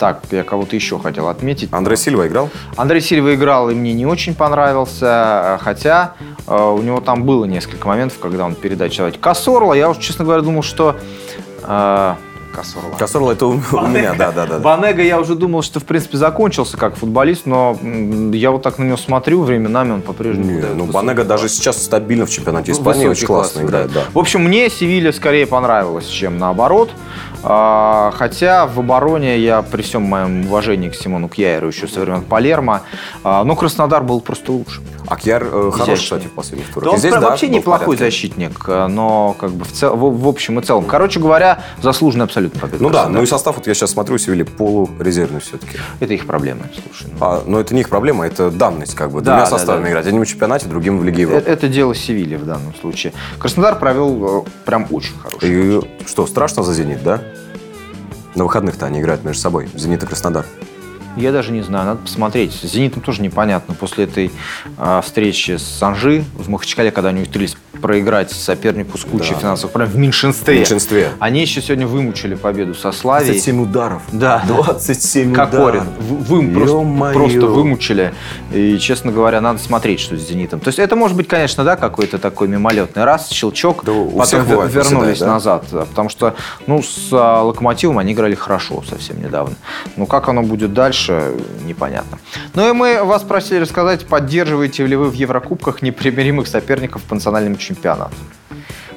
Так, 0.00 0.22
я 0.30 0.44
кого-то 0.44 0.74
еще 0.74 0.98
хотел 0.98 1.28
отметить. 1.28 1.68
Андрей 1.72 1.98
Сильва 1.98 2.26
играл? 2.26 2.48
Андрей 2.76 3.02
Сильва 3.02 3.34
играл 3.34 3.68
и 3.68 3.74
мне 3.74 3.92
не 3.92 4.06
очень 4.06 4.34
понравился, 4.34 5.58
хотя 5.60 6.14
э, 6.46 6.56
у 6.56 6.80
него 6.80 7.02
там 7.02 7.24
было 7.24 7.44
несколько 7.44 7.86
моментов, 7.86 8.18
когда 8.18 8.46
он 8.46 8.54
передачу 8.54 9.02
отдать. 9.02 9.20
Кассорла, 9.20 9.74
я 9.74 9.90
уже, 9.90 10.00
честно 10.00 10.24
говоря, 10.24 10.40
думал, 10.40 10.62
что... 10.62 10.96
Э, 11.64 12.14
Кассорла. 12.54 12.96
Кассорла 12.98 13.32
это 13.32 13.46
у, 13.46 13.52
у 13.52 13.86
меня, 13.86 14.14
да, 14.14 14.32
да, 14.32 14.46
да. 14.46 14.58
Банега 14.58 15.02
я 15.02 15.20
уже 15.20 15.34
думал, 15.34 15.62
что 15.62 15.80
в 15.80 15.84
принципе 15.84 16.16
закончился 16.16 16.76
как 16.76 16.96
футболист, 16.96 17.46
но 17.46 17.78
я 18.32 18.50
вот 18.50 18.62
так 18.62 18.78
на 18.78 18.84
него 18.84 18.96
смотрю, 18.96 19.42
временами 19.42 19.92
он 19.92 20.02
по-прежнему. 20.02 20.50
Не, 20.50 20.74
ну 20.74 20.86
Банега 20.86 21.24
даже 21.24 21.48
сейчас 21.48 21.82
стабильно 21.82 22.26
в 22.26 22.30
чемпионате 22.30 22.72
Испании 22.72 23.06
очень 23.06 23.26
классно 23.26 23.60
играет, 23.60 23.92
да. 23.92 24.04
В 24.12 24.18
общем, 24.18 24.42
мне 24.42 24.68
Севилья 24.68 25.12
скорее 25.12 25.46
понравилась, 25.46 26.06
чем 26.06 26.38
наоборот. 26.38 26.90
А, 27.42 28.12
хотя 28.14 28.66
в 28.66 28.78
обороне 28.78 29.38
я 29.38 29.62
при 29.62 29.82
всем 29.82 30.02
моем 30.02 30.46
уважении 30.46 30.88
к 30.88 30.94
Симону 30.94 31.28
Кьяеру 31.28 31.68
еще 31.68 31.88
со 31.88 32.00
времен 32.00 32.22
Палермо, 32.22 32.82
а, 33.24 33.44
но 33.44 33.56
Краснодар 33.56 34.02
был 34.02 34.20
просто 34.20 34.52
лучше. 34.52 34.80
А 35.06 35.16
Кьяр 35.16 35.42
э, 35.50 35.70
хороший, 35.72 36.02
кстати, 36.02 36.26
в 36.26 36.32
последних 36.32 36.72
турах. 36.72 36.84
Да 36.84 36.90
он 36.92 36.98
здесь, 36.98 37.12
вообще 37.12 37.46
да, 37.48 37.54
неплохой 37.54 37.96
защитник, 37.96 38.68
но 38.68 39.34
как 39.40 39.50
бы 39.50 39.64
в, 39.64 39.72
цел, 39.72 39.96
в, 39.96 40.22
в 40.22 40.28
общем 40.28 40.60
и 40.60 40.62
целом. 40.62 40.84
Короче 40.84 41.18
говоря, 41.18 41.64
заслуженный 41.82 42.26
абсолютно 42.26 42.60
победа. 42.60 42.82
Ну 42.82 42.90
да, 42.90 43.08
ну 43.08 43.22
и 43.22 43.26
состав, 43.26 43.56
вот 43.56 43.66
я 43.66 43.74
сейчас 43.74 43.90
смотрю, 43.90 44.18
Севили 44.18 44.44
полурезервный 44.44 45.40
все-таки. 45.40 45.78
Это 45.98 46.14
их 46.14 46.26
проблема, 46.26 46.60
слушай. 46.74 47.10
Ну. 47.12 47.18
А, 47.20 47.42
но 47.44 47.58
это 47.58 47.74
не 47.74 47.80
их 47.80 47.88
проблема, 47.88 48.26
это 48.26 48.50
данность 48.50 48.94
как 48.94 49.10
бы. 49.10 49.20
Да, 49.20 49.32
Двумя 49.32 49.50
да, 49.50 49.58
составами 49.58 49.84
да. 49.84 49.90
играть. 49.90 50.06
Одним 50.06 50.22
в 50.22 50.26
чемпионате, 50.26 50.66
другим 50.66 50.98
в 50.98 51.04
Лиге 51.04 51.22
Европы. 51.22 51.40
Это, 51.40 51.50
это 51.50 51.68
дело 51.68 51.94
Севильи 51.94 52.36
в 52.36 52.44
данном 52.44 52.74
случае. 52.76 53.12
Краснодар 53.38 53.78
провел 53.78 54.44
э, 54.44 54.50
прям 54.64 54.86
очень 54.90 55.18
хороший. 55.18 55.48
И 55.50 55.80
что, 56.06 56.26
страшно 56.26 56.62
за 56.62 56.72
«Зенит», 56.74 57.02
да? 57.02 57.20
На 58.34 58.44
выходных-то 58.44 58.86
они 58.86 59.00
играют 59.00 59.24
между 59.24 59.42
собой. 59.42 59.68
«Зенит» 59.74 60.02
и 60.02 60.06
«Краснодар». 60.06 60.46
Я 61.16 61.32
даже 61.32 61.52
не 61.52 61.62
знаю, 61.62 61.86
надо 61.86 62.00
посмотреть. 62.02 62.52
С 62.52 62.66
«Зенитом» 62.66 63.02
тоже 63.02 63.22
непонятно. 63.22 63.74
После 63.74 64.04
этой 64.04 64.30
э, 64.78 65.00
встречи 65.02 65.56
с 65.56 65.62
Санжи 65.62 66.24
в 66.34 66.48
Махачкале, 66.48 66.90
когда 66.90 67.10
они 67.10 67.22
ухитрились 67.22 67.56
проиграть 67.80 68.30
сопернику 68.30 68.98
с 68.98 69.04
кучей 69.04 69.34
да. 69.34 69.40
финансовых 69.40 69.72
проблем 69.72 69.90
в 69.90 69.96
меньшинстве. 69.96 70.54
В 70.54 70.58
меньшинстве. 70.58 71.10
Они 71.18 71.40
еще 71.40 71.62
сегодня 71.62 71.86
вымучили 71.86 72.34
победу 72.34 72.74
со 72.74 72.92
Славией. 72.92 73.32
27 73.32 73.62
ударов. 73.62 74.02
Да. 74.12 74.42
27 74.46 75.34
как 75.34 75.48
ударов. 75.48 75.84
Вы, 75.98 76.48
просто, 76.52 77.12
просто 77.12 77.46
вымучили. 77.46 78.14
И, 78.52 78.78
честно 78.78 79.12
говоря, 79.12 79.40
надо 79.40 79.58
смотреть, 79.58 80.00
что 80.00 80.16
с 80.16 80.20
«Зенитом». 80.20 80.60
То 80.60 80.68
есть 80.68 80.78
это 80.78 80.96
может 80.96 81.16
быть, 81.16 81.28
конечно, 81.28 81.64
да, 81.64 81.76
какой-то 81.76 82.18
такой 82.18 82.48
мимолетный 82.48 83.04
раз, 83.04 83.30
щелчок, 83.30 83.84
да, 83.84 83.92
потом 83.92 84.44
вернулись 84.68 85.16
всегда, 85.16 85.26
да? 85.26 85.32
назад. 85.32 85.64
Потому 85.70 86.08
что, 86.08 86.34
ну, 86.66 86.82
с 86.82 87.08
а, 87.12 87.42
«Локомотивом» 87.42 87.98
они 87.98 88.12
играли 88.12 88.34
хорошо 88.34 88.82
совсем 88.88 89.20
недавно. 89.22 89.56
Но 89.96 90.06
как 90.06 90.28
оно 90.28 90.42
будет 90.42 90.72
дальше, 90.74 90.99
непонятно. 91.08 92.18
Ну 92.54 92.68
и 92.68 92.72
мы 92.72 93.04
вас 93.04 93.22
просили 93.22 93.58
рассказать, 93.60 94.06
поддерживаете 94.06 94.86
ли 94.86 94.96
вы 94.96 95.10
в 95.10 95.14
Еврокубках 95.14 95.82
непримиримых 95.82 96.46
соперников 96.46 97.02
по 97.04 97.14
национальному 97.14 97.56
чемпионату. 97.56 98.14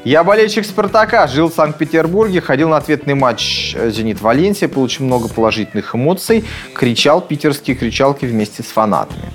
Я 0.04 0.26
болельщик 0.26 0.66
«Спартака», 0.66 1.28
жил 1.28 1.50
в 1.50 1.54
Санкт-Петербурге, 1.54 2.42
ходил 2.42 2.68
на 2.68 2.76
ответный 2.76 3.14
матч 3.14 3.74
«Зенит-Валенсия», 3.74 4.68
получил 4.68 5.06
много 5.06 5.30
положительных 5.30 5.96
эмоций, 5.96 6.44
кричал 6.74 7.22
питерские 7.22 7.78
кричалки 7.78 8.26
вместе 8.26 8.64
с 8.64 8.66
фанатами. 8.66 9.32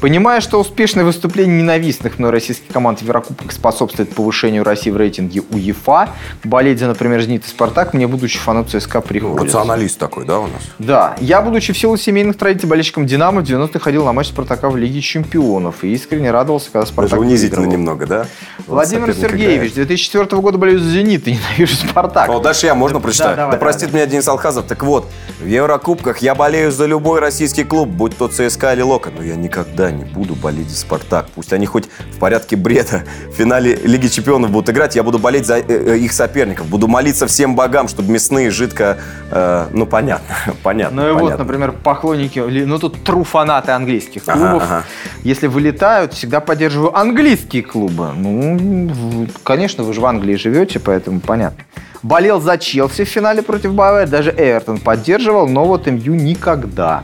Понимая, 0.00 0.40
что 0.40 0.58
успешное 0.58 1.04
выступление 1.04 1.58
ненавистных 1.60 2.18
мной 2.18 2.30
российских 2.30 2.72
команд 2.72 3.00
в 3.00 3.02
Еврокубках 3.02 3.52
способствует 3.52 4.14
повышению 4.14 4.64
России 4.64 4.90
в 4.90 4.96
рейтинге 4.96 5.42
УЕФА, 5.50 6.08
болеть 6.44 6.78
за, 6.78 6.86
например, 6.86 7.20
«Зенит» 7.20 7.44
и 7.44 7.48
«Спартак» 7.48 7.92
мне, 7.92 8.06
будучи 8.06 8.38
фанат 8.38 8.70
ЦСКА, 8.70 9.02
приходится. 9.02 9.58
Рационалист 9.58 9.98
такой, 9.98 10.24
да, 10.24 10.38
у 10.40 10.46
нас? 10.46 10.62
Да. 10.78 11.16
Я, 11.20 11.42
будучи 11.42 11.74
в 11.74 11.78
силу 11.78 11.98
семейных 11.98 12.38
традиций 12.38 12.68
болельщиком 12.68 13.04
«Динамо», 13.04 13.42
в 13.42 13.44
90-х 13.44 13.78
ходил 13.78 14.04
на 14.06 14.12
матч 14.14 14.28
«Спартака» 14.28 14.70
в 14.70 14.76
Лиге 14.76 15.02
чемпионов 15.02 15.84
и 15.84 15.92
искренне 15.92 16.30
радовался, 16.30 16.70
когда 16.72 16.86
«Спартак» 16.86 17.18
Даже 17.18 17.20
унизительно 17.20 17.60
выигрывал. 17.60 17.78
немного, 17.78 18.06
да? 18.06 18.26
Владимир 18.66 19.12
Сергеевич, 19.12 19.72
играет. 19.72 19.88
2004 19.88 20.40
года 20.40 20.56
болею 20.56 20.78
за 20.78 20.88
«Зенит» 20.88 21.28
и 21.28 21.32
ненавижу 21.32 21.76
«Спартак». 21.76 22.30
О, 22.30 22.40
дальше 22.40 22.66
я, 22.66 22.74
можно 22.74 23.00
прочитать? 23.00 23.32
Да, 23.32 23.36
давай, 23.36 23.52
да 23.52 23.58
простит 23.58 23.90
давай. 23.90 24.02
меня 24.02 24.10
Денис 24.10 24.26
Алхазов. 24.26 24.64
Так 24.66 24.82
вот, 24.82 25.06
в 25.40 25.46
Еврокубках 25.46 26.18
я 26.18 26.34
болею 26.34 26.72
за 26.72 26.86
любой 26.86 27.20
российский 27.20 27.64
клуб, 27.64 27.88
будь 27.90 28.16
то 28.16 28.28
ЦСКА 28.28 28.72
или 28.72 28.80
Лока, 28.82 29.10
но 29.14 29.22
я 29.22 29.36
никогда 29.36 29.89
не 29.90 30.04
буду 30.04 30.34
болеть 30.34 30.68
за 30.70 30.76
«Спартак». 30.76 31.26
Пусть 31.34 31.52
они 31.52 31.66
хоть 31.66 31.88
в 32.14 32.18
порядке 32.18 32.56
бреда 32.56 33.04
в 33.30 33.34
финале 33.34 33.76
Лиги 33.76 34.08
Чемпионов 34.08 34.50
будут 34.50 34.70
играть, 34.70 34.96
я 34.96 35.02
буду 35.02 35.18
болеть 35.18 35.46
за 35.46 35.58
э, 35.58 35.64
э, 35.68 35.98
их 35.98 36.12
соперников. 36.12 36.66
Буду 36.66 36.88
молиться 36.88 37.26
всем 37.26 37.54
богам, 37.54 37.88
чтобы 37.88 38.10
мясные 38.12 38.50
жидко... 38.50 38.98
Э, 39.30 39.66
ну, 39.72 39.86
понятно, 39.86 40.34
понятно. 40.62 41.02
Ну 41.02 41.08
и 41.08 41.12
понятно. 41.12 41.30
вот, 41.30 41.38
например, 41.38 41.72
поклонники, 41.72 42.38
ну 42.38 42.78
тут 42.78 43.02
тру 43.04 43.24
фанаты 43.24 43.72
английских 43.72 44.24
клубов. 44.24 44.62
Ага, 44.62 44.64
ага. 44.64 44.84
Если 45.22 45.46
вылетают, 45.46 46.14
всегда 46.14 46.40
поддерживаю 46.40 46.96
английские 46.96 47.62
клубы. 47.62 48.12
Ну, 48.16 49.26
конечно, 49.42 49.84
вы 49.84 49.92
же 49.92 50.00
в 50.00 50.06
Англии 50.06 50.36
живете, 50.36 50.80
поэтому 50.80 51.20
понятно. 51.20 51.64
Болел 52.02 52.40
за 52.40 52.56
Челси 52.56 53.04
в 53.04 53.08
финале 53.08 53.42
против 53.42 53.74
Баварии, 53.74 54.08
даже 54.08 54.30
Эвертон 54.30 54.78
поддерживал, 54.78 55.48
но 55.48 55.64
вот 55.64 55.86
МЮ 55.86 56.14
никогда. 56.14 57.02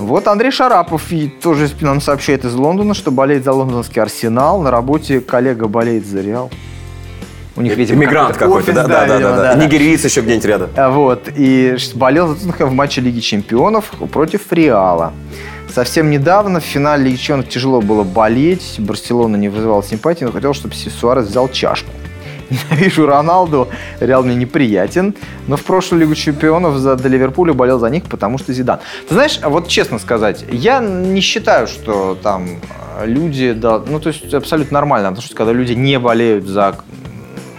Вот 0.00 0.26
Андрей 0.28 0.50
Шарапов 0.50 1.12
и 1.12 1.28
тоже 1.28 1.68
нам 1.82 2.00
сообщает 2.00 2.46
из 2.46 2.54
Лондона, 2.54 2.94
что 2.94 3.10
болеет 3.10 3.44
за 3.44 3.52
лондонский 3.52 4.00
Арсенал. 4.00 4.62
На 4.62 4.70
работе 4.70 5.20
коллега 5.20 5.68
болеет 5.68 6.06
за 6.06 6.22
Реал. 6.22 6.50
У 7.54 7.60
них, 7.60 7.76
видимо, 7.76 7.98
Иммигрант 7.98 8.36
какой-то, 8.38 8.72
да, 8.72 8.86
да, 8.86 9.06
да, 9.06 9.18
да, 9.18 9.36
да, 9.36 9.54
да. 9.54 9.62
Нигериец 9.62 10.02
еще 10.04 10.22
где-нибудь 10.22 10.44
рядом. 10.46 10.70
А, 10.76 10.88
вот, 10.88 11.28
и 11.36 11.76
болел 11.94 12.28
за 12.28 12.36
Тоттенхэм 12.36 12.70
в 12.70 12.72
матче 12.72 13.02
Лиги 13.02 13.20
Чемпионов 13.20 13.92
против 14.10 14.50
Реала. 14.52 15.12
Совсем 15.68 16.10
недавно 16.10 16.60
в 16.60 16.64
финале 16.64 17.04
Лиги 17.04 17.16
Чемпионов 17.16 17.48
тяжело 17.50 17.82
было 17.82 18.02
болеть. 18.02 18.76
Барселона 18.78 19.36
не 19.36 19.50
вызывала 19.50 19.82
симпатии, 19.82 20.24
но 20.24 20.32
хотел, 20.32 20.54
чтобы 20.54 20.74
Суарес 20.74 21.26
взял 21.26 21.48
чашку 21.48 21.90
ненавижу 22.50 23.06
Роналду, 23.06 23.68
Реал 24.00 24.22
мне 24.22 24.34
неприятен, 24.34 25.14
но 25.46 25.56
в 25.56 25.64
прошлую 25.64 26.00
Лигу 26.00 26.14
Чемпионов 26.14 26.76
за, 26.76 26.96
до 26.96 27.08
Ливерпуля 27.08 27.52
болел 27.52 27.78
за 27.78 27.90
них, 27.90 28.04
потому 28.04 28.38
что 28.38 28.52
Зидан. 28.52 28.80
Ты 29.08 29.14
знаешь, 29.14 29.40
вот 29.42 29.68
честно 29.68 29.98
сказать, 29.98 30.44
я 30.50 30.80
не 30.80 31.20
считаю, 31.20 31.66
что 31.66 32.16
там 32.22 32.48
люди, 33.04 33.52
да, 33.52 33.80
ну 33.86 34.00
то 34.00 34.08
есть 34.08 34.32
абсолютно 34.34 34.74
нормально 34.74 35.08
отношусь, 35.08 35.34
когда 35.34 35.52
люди 35.52 35.72
не 35.72 35.98
болеют 35.98 36.46
за 36.46 36.76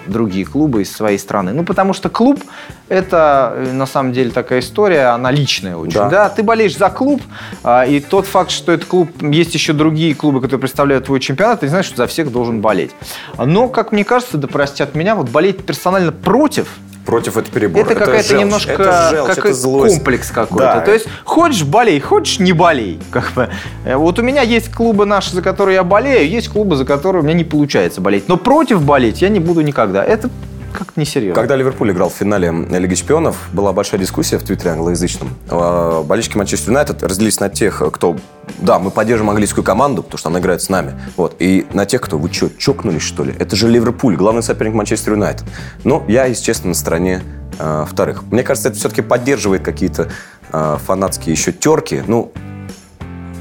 другие 0.07 0.45
клубы 0.45 0.81
из 0.81 0.91
своей 0.91 1.17
страны. 1.17 1.53
Ну, 1.53 1.63
потому 1.63 1.93
что 1.93 2.09
клуб– 2.09 2.39
это, 2.89 3.53
э, 3.55 3.71
на 3.73 3.85
самом 3.85 4.13
деле, 4.13 4.31
такая 4.31 4.59
история, 4.59 5.13
она 5.13 5.31
личная 5.31 5.75
очень. 5.75 5.93
Да. 5.93 6.09
да? 6.09 6.29
Ты 6.29 6.43
болеешь 6.43 6.77
за 6.77 6.89
клуб, 6.89 7.21
а, 7.63 7.85
и 7.85 7.99
тот 7.99 8.25
факт, 8.25 8.51
что 8.51 8.71
этот 8.71 8.87
клуб, 8.87 9.09
есть 9.21 9.53
еще 9.53 9.73
другие 9.73 10.15
клубы, 10.15 10.41
которые 10.41 10.59
представляют 10.59 11.05
твой 11.05 11.19
чемпионат, 11.19 11.61
ты 11.61 11.67
знаешь, 11.67 11.85
что 11.85 11.97
за 11.97 12.07
всех 12.07 12.31
должен 12.31 12.61
болеть. 12.61 12.91
Но, 13.37 13.67
как 13.67 13.91
мне 13.91 14.03
кажется, 14.03 14.37
да 14.37 14.47
простят 14.47 14.95
меня, 14.95 15.15
вот 15.15 15.29
болеть 15.29 15.65
персонально 15.65 16.11
против– 16.11 16.67
Против 17.05 17.35
это 17.37 17.51
перебор. 17.51 17.83
Это, 17.83 17.95
какая-то 17.95 18.37
немножко 18.37 18.73
это 18.73 19.09
желчь, 19.09 19.27
как 19.29 19.45
это 19.45 19.53
злость. 19.53 19.95
комплекс 19.95 20.29
какой-то. 20.29 20.75
Да. 20.75 20.81
То 20.81 20.93
есть 20.93 21.07
хочешь 21.23 21.63
болей, 21.63 21.99
хочешь 21.99 22.39
не 22.39 22.53
болей. 22.53 22.99
Как 23.09 23.33
бы. 23.33 23.49
Э, 23.85 23.95
вот 23.95 24.19
у 24.19 24.21
меня 24.21 24.43
есть 24.43 24.71
клубы 24.71 25.05
наши, 25.05 25.31
за 25.31 25.41
которые 25.41 25.75
я 25.75 25.83
болею, 25.83 26.29
есть 26.29 26.49
клубы, 26.49 26.75
за 26.75 26.85
которые 26.85 27.21
у 27.21 27.25
меня 27.25 27.33
не 27.33 27.43
получается 27.43 28.01
болеть. 28.01 28.27
Но 28.27 28.37
против 28.37 28.83
болеть 28.83 29.21
я 29.21 29.29
не 29.29 29.39
буду 29.39 29.61
никогда. 29.61 30.03
Это 30.03 30.29
как-то 30.71 30.99
несерьезно. 30.99 31.35
Когда 31.35 31.55
Ливерпуль 31.55 31.91
играл 31.91 32.09
в 32.09 32.13
финале 32.13 32.51
Лиги 32.51 32.95
Чемпионов, 32.95 33.49
была 33.53 33.73
большая 33.73 33.99
дискуссия 33.99 34.37
в 34.37 34.43
Твиттере 34.43 34.71
англоязычном. 34.71 35.29
А, 35.49 36.03
болельщики 36.03 36.37
Манчестер 36.37 36.71
Юнайтед 36.71 37.03
разделились 37.03 37.39
на 37.39 37.49
тех, 37.49 37.81
кто... 37.93 38.17
Да, 38.59 38.79
мы 38.79 38.91
поддержим 38.91 39.29
английскую 39.29 39.63
команду, 39.63 40.03
потому 40.03 40.17
что 40.17 40.29
она 40.29 40.39
играет 40.39 40.61
с 40.61 40.69
нами. 40.69 40.99
Вот. 41.17 41.35
И 41.39 41.67
на 41.73 41.85
тех, 41.85 42.01
кто... 42.01 42.17
Вы 42.17 42.31
что, 42.31 42.49
чокнулись, 42.57 43.01
что 43.01 43.23
ли? 43.23 43.33
Это 43.37 43.55
же 43.55 43.67
Ливерпуль, 43.67 44.15
главный 44.15 44.43
соперник 44.43 44.73
Манчестер 44.73 45.13
Юнайтед. 45.13 45.45
Ну, 45.83 46.03
я, 46.07 46.33
честно, 46.33 46.69
на 46.69 46.75
стороне 46.75 47.21
э, 47.59 47.85
вторых. 47.89 48.23
Мне 48.31 48.43
кажется, 48.43 48.69
это 48.69 48.77
все-таки 48.77 49.01
поддерживает 49.01 49.63
какие-то 49.63 50.09
э, 50.51 50.77
фанатские 50.85 51.33
еще 51.33 51.51
терки. 51.51 52.03
Ну, 52.05 52.31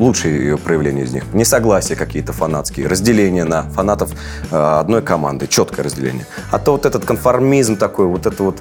лучшие 0.01 0.37
ее 0.37 0.59
проявления 0.59 1.03
из 1.03 1.13
них. 1.13 1.25
Несогласия 1.33 1.95
какие-то 1.95 2.33
фанатские, 2.33 2.89
разделение 2.89 3.45
на 3.45 3.63
фанатов 3.71 4.11
э, 4.51 4.57
одной 4.57 5.03
команды, 5.03 5.47
четкое 5.47 5.85
разделение. 5.85 6.27
А 6.51 6.59
то 6.59 6.73
вот 6.73 6.87
этот 6.87 7.05
конформизм 7.05 7.77
такой, 7.77 8.07
вот 8.07 8.27
это 8.27 8.43
вот 8.43 8.59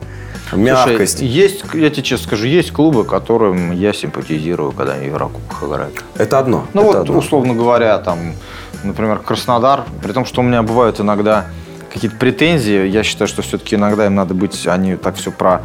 мягкость. 0.52 1.20
Слушай, 1.20 1.32
есть, 1.32 1.64
я 1.74 1.90
тебе 1.90 2.04
честно 2.04 2.28
скажу, 2.28 2.46
есть 2.46 2.72
клубы, 2.72 3.06
которым 3.06 3.72
я 3.72 3.94
симпатизирую, 3.94 4.72
когда 4.74 4.94
они 4.94 5.06
в 5.06 5.08
Еврокубках 5.08 5.64
играют. 5.64 6.04
Это 6.18 6.40
одно. 6.40 6.68
Ну 6.74 6.82
это 6.82 6.88
вот, 6.90 6.98
одно. 6.98 7.18
условно 7.18 7.54
говоря, 7.54 7.98
там, 8.00 8.34
например, 8.84 9.20
Краснодар, 9.20 9.86
при 10.04 10.12
том, 10.12 10.26
что 10.26 10.42
у 10.42 10.44
меня 10.44 10.62
бывают 10.62 11.00
иногда 11.00 11.46
какие-то 11.92 12.18
претензии, 12.18 12.88
я 12.88 13.04
считаю, 13.04 13.28
что 13.28 13.42
все-таки 13.42 13.76
иногда 13.76 14.06
им 14.06 14.16
надо 14.16 14.34
быть, 14.34 14.68
они 14.68 14.96
так 14.96 15.16
все 15.16 15.32
про 15.32 15.64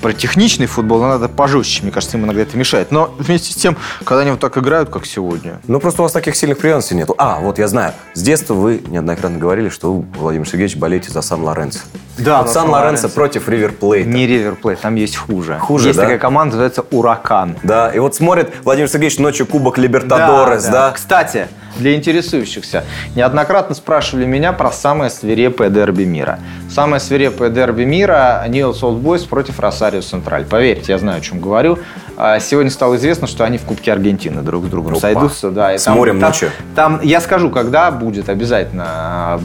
про 0.00 0.12
техничный 0.12 0.66
футбол 0.66 1.00
надо 1.00 1.28
пожестче, 1.28 1.82
мне 1.82 1.92
кажется, 1.92 2.16
им 2.16 2.24
иногда 2.24 2.42
это 2.42 2.56
мешает. 2.56 2.90
Но 2.90 3.14
вместе 3.18 3.52
с 3.52 3.56
тем, 3.56 3.76
когда 4.04 4.22
они 4.22 4.30
вот 4.30 4.40
так 4.40 4.56
играют, 4.58 4.90
как 4.90 5.06
сегодня. 5.06 5.60
Ну, 5.66 5.80
просто 5.80 6.02
у 6.02 6.04
вас 6.04 6.12
таких 6.12 6.36
сильных 6.36 6.58
привязанностей 6.58 6.94
нету. 6.94 7.14
А, 7.18 7.38
вот 7.40 7.58
я 7.58 7.68
знаю, 7.68 7.92
с 8.14 8.22
детства 8.22 8.54
вы 8.54 8.82
неоднократно 8.86 9.38
говорили, 9.38 9.68
что 9.68 9.92
вы, 9.92 10.06
Владимир 10.18 10.46
Сергеевич, 10.48 10.76
болеете 10.76 11.10
за 11.10 11.22
Сан-Лоренцо. 11.22 11.80
Да, 12.18 12.42
вот 12.42 12.50
Сан-Лоренцо 12.50 13.08
против 13.08 13.48
Ривер 13.48 13.72
Плейта. 13.72 14.08
Не 14.08 14.26
Ривер 14.26 14.54
Плейт, 14.54 14.80
там 14.80 14.94
есть 14.94 15.16
хуже. 15.16 15.58
Хуже, 15.58 15.88
Есть 15.88 15.96
да? 15.98 16.04
такая 16.04 16.18
команда, 16.18 16.56
называется 16.56 16.84
Уракан. 16.90 17.56
Да, 17.62 17.90
и 17.90 17.98
вот 17.98 18.14
смотрит 18.14 18.52
Владимир 18.64 18.88
Сергеевич 18.88 19.18
ночью 19.18 19.46
Кубок 19.46 19.78
Либертадорес, 19.78 20.64
да? 20.64 20.70
да? 20.88 20.90
Кстати, 20.92 21.48
для 21.76 21.94
интересующихся, 21.94 22.84
неоднократно 23.14 23.74
спрашивали 23.74 24.24
меня 24.24 24.52
про 24.52 24.72
самое 24.72 25.10
свирепое 25.10 25.68
дерби 25.68 26.04
мира. 26.04 26.38
Самое 26.70 27.00
свирепое 27.00 27.50
дерби 27.50 27.84
мира– 27.84 28.44
Ньюэлс 28.48 28.82
Олдбойс 28.82 29.24
против 29.24 29.60
Росарио 29.60 30.00
Централь. 30.00 30.44
Поверьте, 30.44 30.92
я 30.92 30.98
знаю, 30.98 31.18
о 31.18 31.20
чем 31.20 31.40
говорю. 31.40 31.78
А, 32.16 32.40
сегодня 32.40 32.70
стало 32.70 32.96
известно, 32.96 33.26
что 33.26 33.44
они 33.44 33.58
в 33.58 33.62
Кубке 33.62 33.92
Аргентины 33.92 34.42
друг 34.42 34.66
с 34.66 34.68
другом 34.68 34.92
Опа. 34.92 35.00
сойдутся. 35.00 35.50
Да, 35.50 35.74
и 35.74 35.78
с 35.78 35.84
там, 35.84 35.96
морем 35.96 36.18
там, 36.18 36.30
ночью. 36.30 36.50
Там, 36.74 37.00
я 37.02 37.20
скажу, 37.20 37.50
когда 37.50 37.90
будет 37.90 38.28
обязательно. 38.28 39.38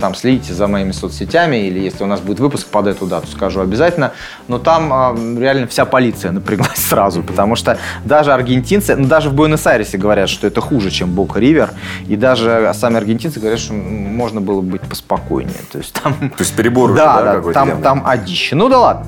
Там 0.00 0.14
следите 0.14 0.52
за 0.52 0.66
моими 0.66 0.92
соцсетями, 0.92 1.56
или 1.56 1.78
если 1.78 2.02
у 2.02 2.06
нас 2.06 2.20
будет 2.20 2.40
выпуск 2.40 2.66
под 2.66 2.88
эту 2.88 3.06
дату, 3.06 3.28
скажу 3.28 3.60
обязательно. 3.60 4.12
Но 4.48 4.58
там 4.58 4.92
а, 4.92 5.16
реально 5.38 5.66
вся 5.68 5.84
полиция 5.84 6.32
напряглась 6.32 6.78
сразу, 6.88 7.22
потому 7.22 7.54
что 7.54 7.78
даже 8.04 8.32
аргентинцы, 8.32 8.96
ну 8.96 9.06
даже 9.06 9.30
в 9.30 9.34
Буэнос-Айресе 9.34 9.96
говорят, 9.96 10.28
что 10.28 10.46
это 10.46 10.60
хуже, 10.60 10.90
чем 10.90 11.10
Бока 11.12 11.38
Ривер, 11.38 11.70
и 12.08 12.16
даже 12.16 12.72
сами 12.74 12.96
аргентинцы 12.96 13.38
говорят, 13.38 13.60
что 13.60 13.74
можно 13.74 14.40
было 14.40 14.60
быть 14.60 14.82
поспокойнее. 14.82 15.54
То 15.70 15.78
есть 15.78 15.94
там... 16.02 16.14
То 16.14 16.40
есть 16.40 16.54
перебор 16.54 16.94
да, 16.94 17.16
уже, 17.16 17.24
да, 17.24 17.40
да 17.40 17.52
там, 17.52 17.82
там 17.82 18.02
одище. 18.04 18.56
Ну 18.56 18.68
да 18.68 18.80
ладно. 18.80 19.06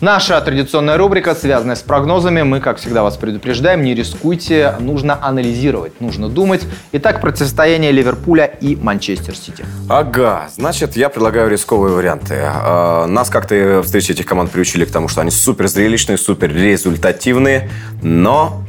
Наша 0.00 0.40
традиционная 0.40 0.96
рубрика, 0.96 1.34
связанная 1.34 1.74
с 1.74 1.80
прогнозами. 1.80 2.42
Мы, 2.42 2.60
как 2.60 2.78
всегда, 2.78 3.02
вас 3.02 3.16
предупреждаем, 3.16 3.82
не 3.82 3.96
рискуйте, 3.96 4.76
нужно 4.78 5.18
анализировать, 5.20 6.00
нужно 6.00 6.28
думать. 6.28 6.64
Итак, 6.92 7.20
противостояние 7.20 7.90
Ливерпуля 7.90 8.44
и 8.44 8.76
Манчестер 8.76 9.34
Сити. 9.34 9.64
Ага, 9.88 10.50
значит, 10.54 10.96
я 10.96 11.08
предлагаю 11.08 11.50
рисковые 11.50 11.96
варианты. 11.96 12.36
А, 12.40 13.06
нас 13.06 13.28
как-то 13.28 13.82
встречи 13.82 14.12
этих 14.12 14.24
команд 14.24 14.52
приучили 14.52 14.84
к 14.84 14.92
тому, 14.92 15.08
что 15.08 15.20
они 15.20 15.32
супер 15.32 15.66
зрелищные, 15.66 16.16
супер 16.16 16.54
результативные, 16.54 17.68
но 18.00 18.62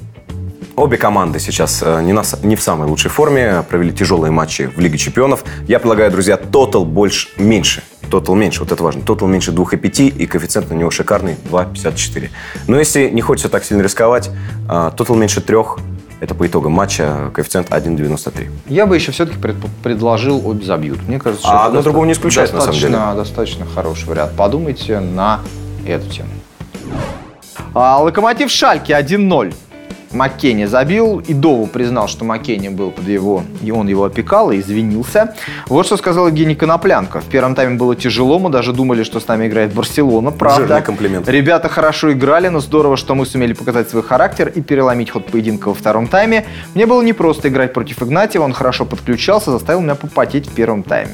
Обе 0.80 0.96
команды 0.96 1.42
сейчас 1.42 1.84
э, 1.84 2.02
не, 2.04 2.14
на, 2.14 2.24
не 2.42 2.56
в 2.56 2.62
самой 2.62 2.88
лучшей 2.88 3.12
форме, 3.12 3.66
провели 3.70 3.92
тяжелые 3.92 4.32
матчи 4.32 4.72
в 4.74 4.80
Лиге 4.80 4.98
Чемпионов. 4.98 5.44
Я 5.68 5.78
предлагаю, 5.78 6.10
друзья, 6.10 6.38
тотал 6.38 6.86
больше, 6.86 7.28
меньше. 7.36 7.84
Тотал 8.10 8.36
меньше, 8.36 8.62
вот 8.62 8.72
это 8.72 8.82
важно. 8.82 9.02
Тотал 9.02 9.28
меньше 9.28 9.52
2,5 9.52 10.08
и 10.08 10.26
коэффициент 10.26 10.70
на 10.70 10.76
него 10.76 10.90
шикарный 10.90 11.36
2,54. 11.52 12.30
Но 12.68 12.80
если 12.80 13.10
не 13.10 13.20
хочется 13.20 13.50
так 13.50 13.66
сильно 13.66 13.82
рисковать, 13.82 14.30
э, 14.70 14.92
тотал 14.96 15.18
меньше 15.18 15.42
3, 15.42 15.58
это 16.22 16.34
по 16.34 16.48
итогам 16.48 16.72
матча 16.72 17.30
коэффициент 17.34 17.72
1,93. 17.72 18.50
Я 18.68 18.86
бы 18.86 18.96
еще 18.96 19.12
все-таки 19.12 19.38
пред, 19.38 19.58
предложил 19.84 20.48
обе 20.48 20.64
забьют. 20.64 21.06
Мне 21.06 21.20
кажется, 21.20 21.46
что 21.46 21.62
а 21.62 21.66
одно 21.66 21.82
другого 21.82 22.06
не 22.06 22.14
исключает, 22.14 22.54
на 22.54 22.62
самом 22.62 22.80
деле. 22.80 22.98
Достаточно 23.18 23.66
хороший 23.66 24.08
вариант. 24.08 24.32
Подумайте 24.38 25.02
на 25.02 25.42
эту 25.86 26.10
тему. 26.10 26.30
А, 27.74 28.02
Локомотив 28.02 28.50
Шальки 28.50 28.94
1-0. 28.94 29.54
Маккенни 30.12 30.66
забил. 30.66 31.20
И 31.20 31.34
Дову 31.34 31.68
признал, 31.68 32.08
что 32.08 32.26
Маккенни 32.26 32.70
был 32.70 32.92
под 32.92 33.08
его, 33.08 33.44
и 33.62 33.72
он 33.72 33.88
его 33.88 34.06
опекал 34.06 34.52
и 34.52 34.60
извинился. 34.60 35.36
Вот 35.68 35.86
что 35.86 35.98
сказал 35.98 36.28
Евгений 36.28 36.56
Коноплянка. 36.56 37.22
В 37.22 37.26
первом 37.26 37.56
тайме 37.56 37.76
было 37.76 37.96
тяжело, 37.96 38.40
мы 38.40 38.50
даже 38.50 38.74
думали, 38.74 39.04
что 39.04 39.20
с 39.20 39.28
нами 39.28 39.48
играет 39.48 39.74
Барселона. 39.74 40.32
Правда. 40.32 40.68
Жирный 40.68 40.82
комплимент. 40.82 41.30
Ребята 41.30 41.70
хорошо 41.70 42.12
играли, 42.12 42.48
но 42.48 42.60
здорово, 42.60 42.98
что 42.98 43.16
мы 43.16 43.26
сумели 43.26 43.54
показать 43.54 43.90
свой 43.90 44.04
характер 44.04 44.52
и 44.54 44.62
переломить 44.62 45.12
ход 45.12 45.26
поединка 45.28 45.70
во 45.70 45.74
втором 45.74 46.08
тайме. 46.08 46.46
Мне 46.74 46.86
было 46.86 47.02
непросто 47.02 47.50
играть 47.50 47.74
против 47.74 48.02
Игнатьева, 48.02 48.44
он 48.44 48.54
хорошо 48.54 48.86
подключался, 48.86 49.52
заставил 49.52 49.82
меня 49.82 49.96
попотеть 49.96 50.48
в 50.48 50.54
первом 50.54 50.84
тайме. 50.84 51.12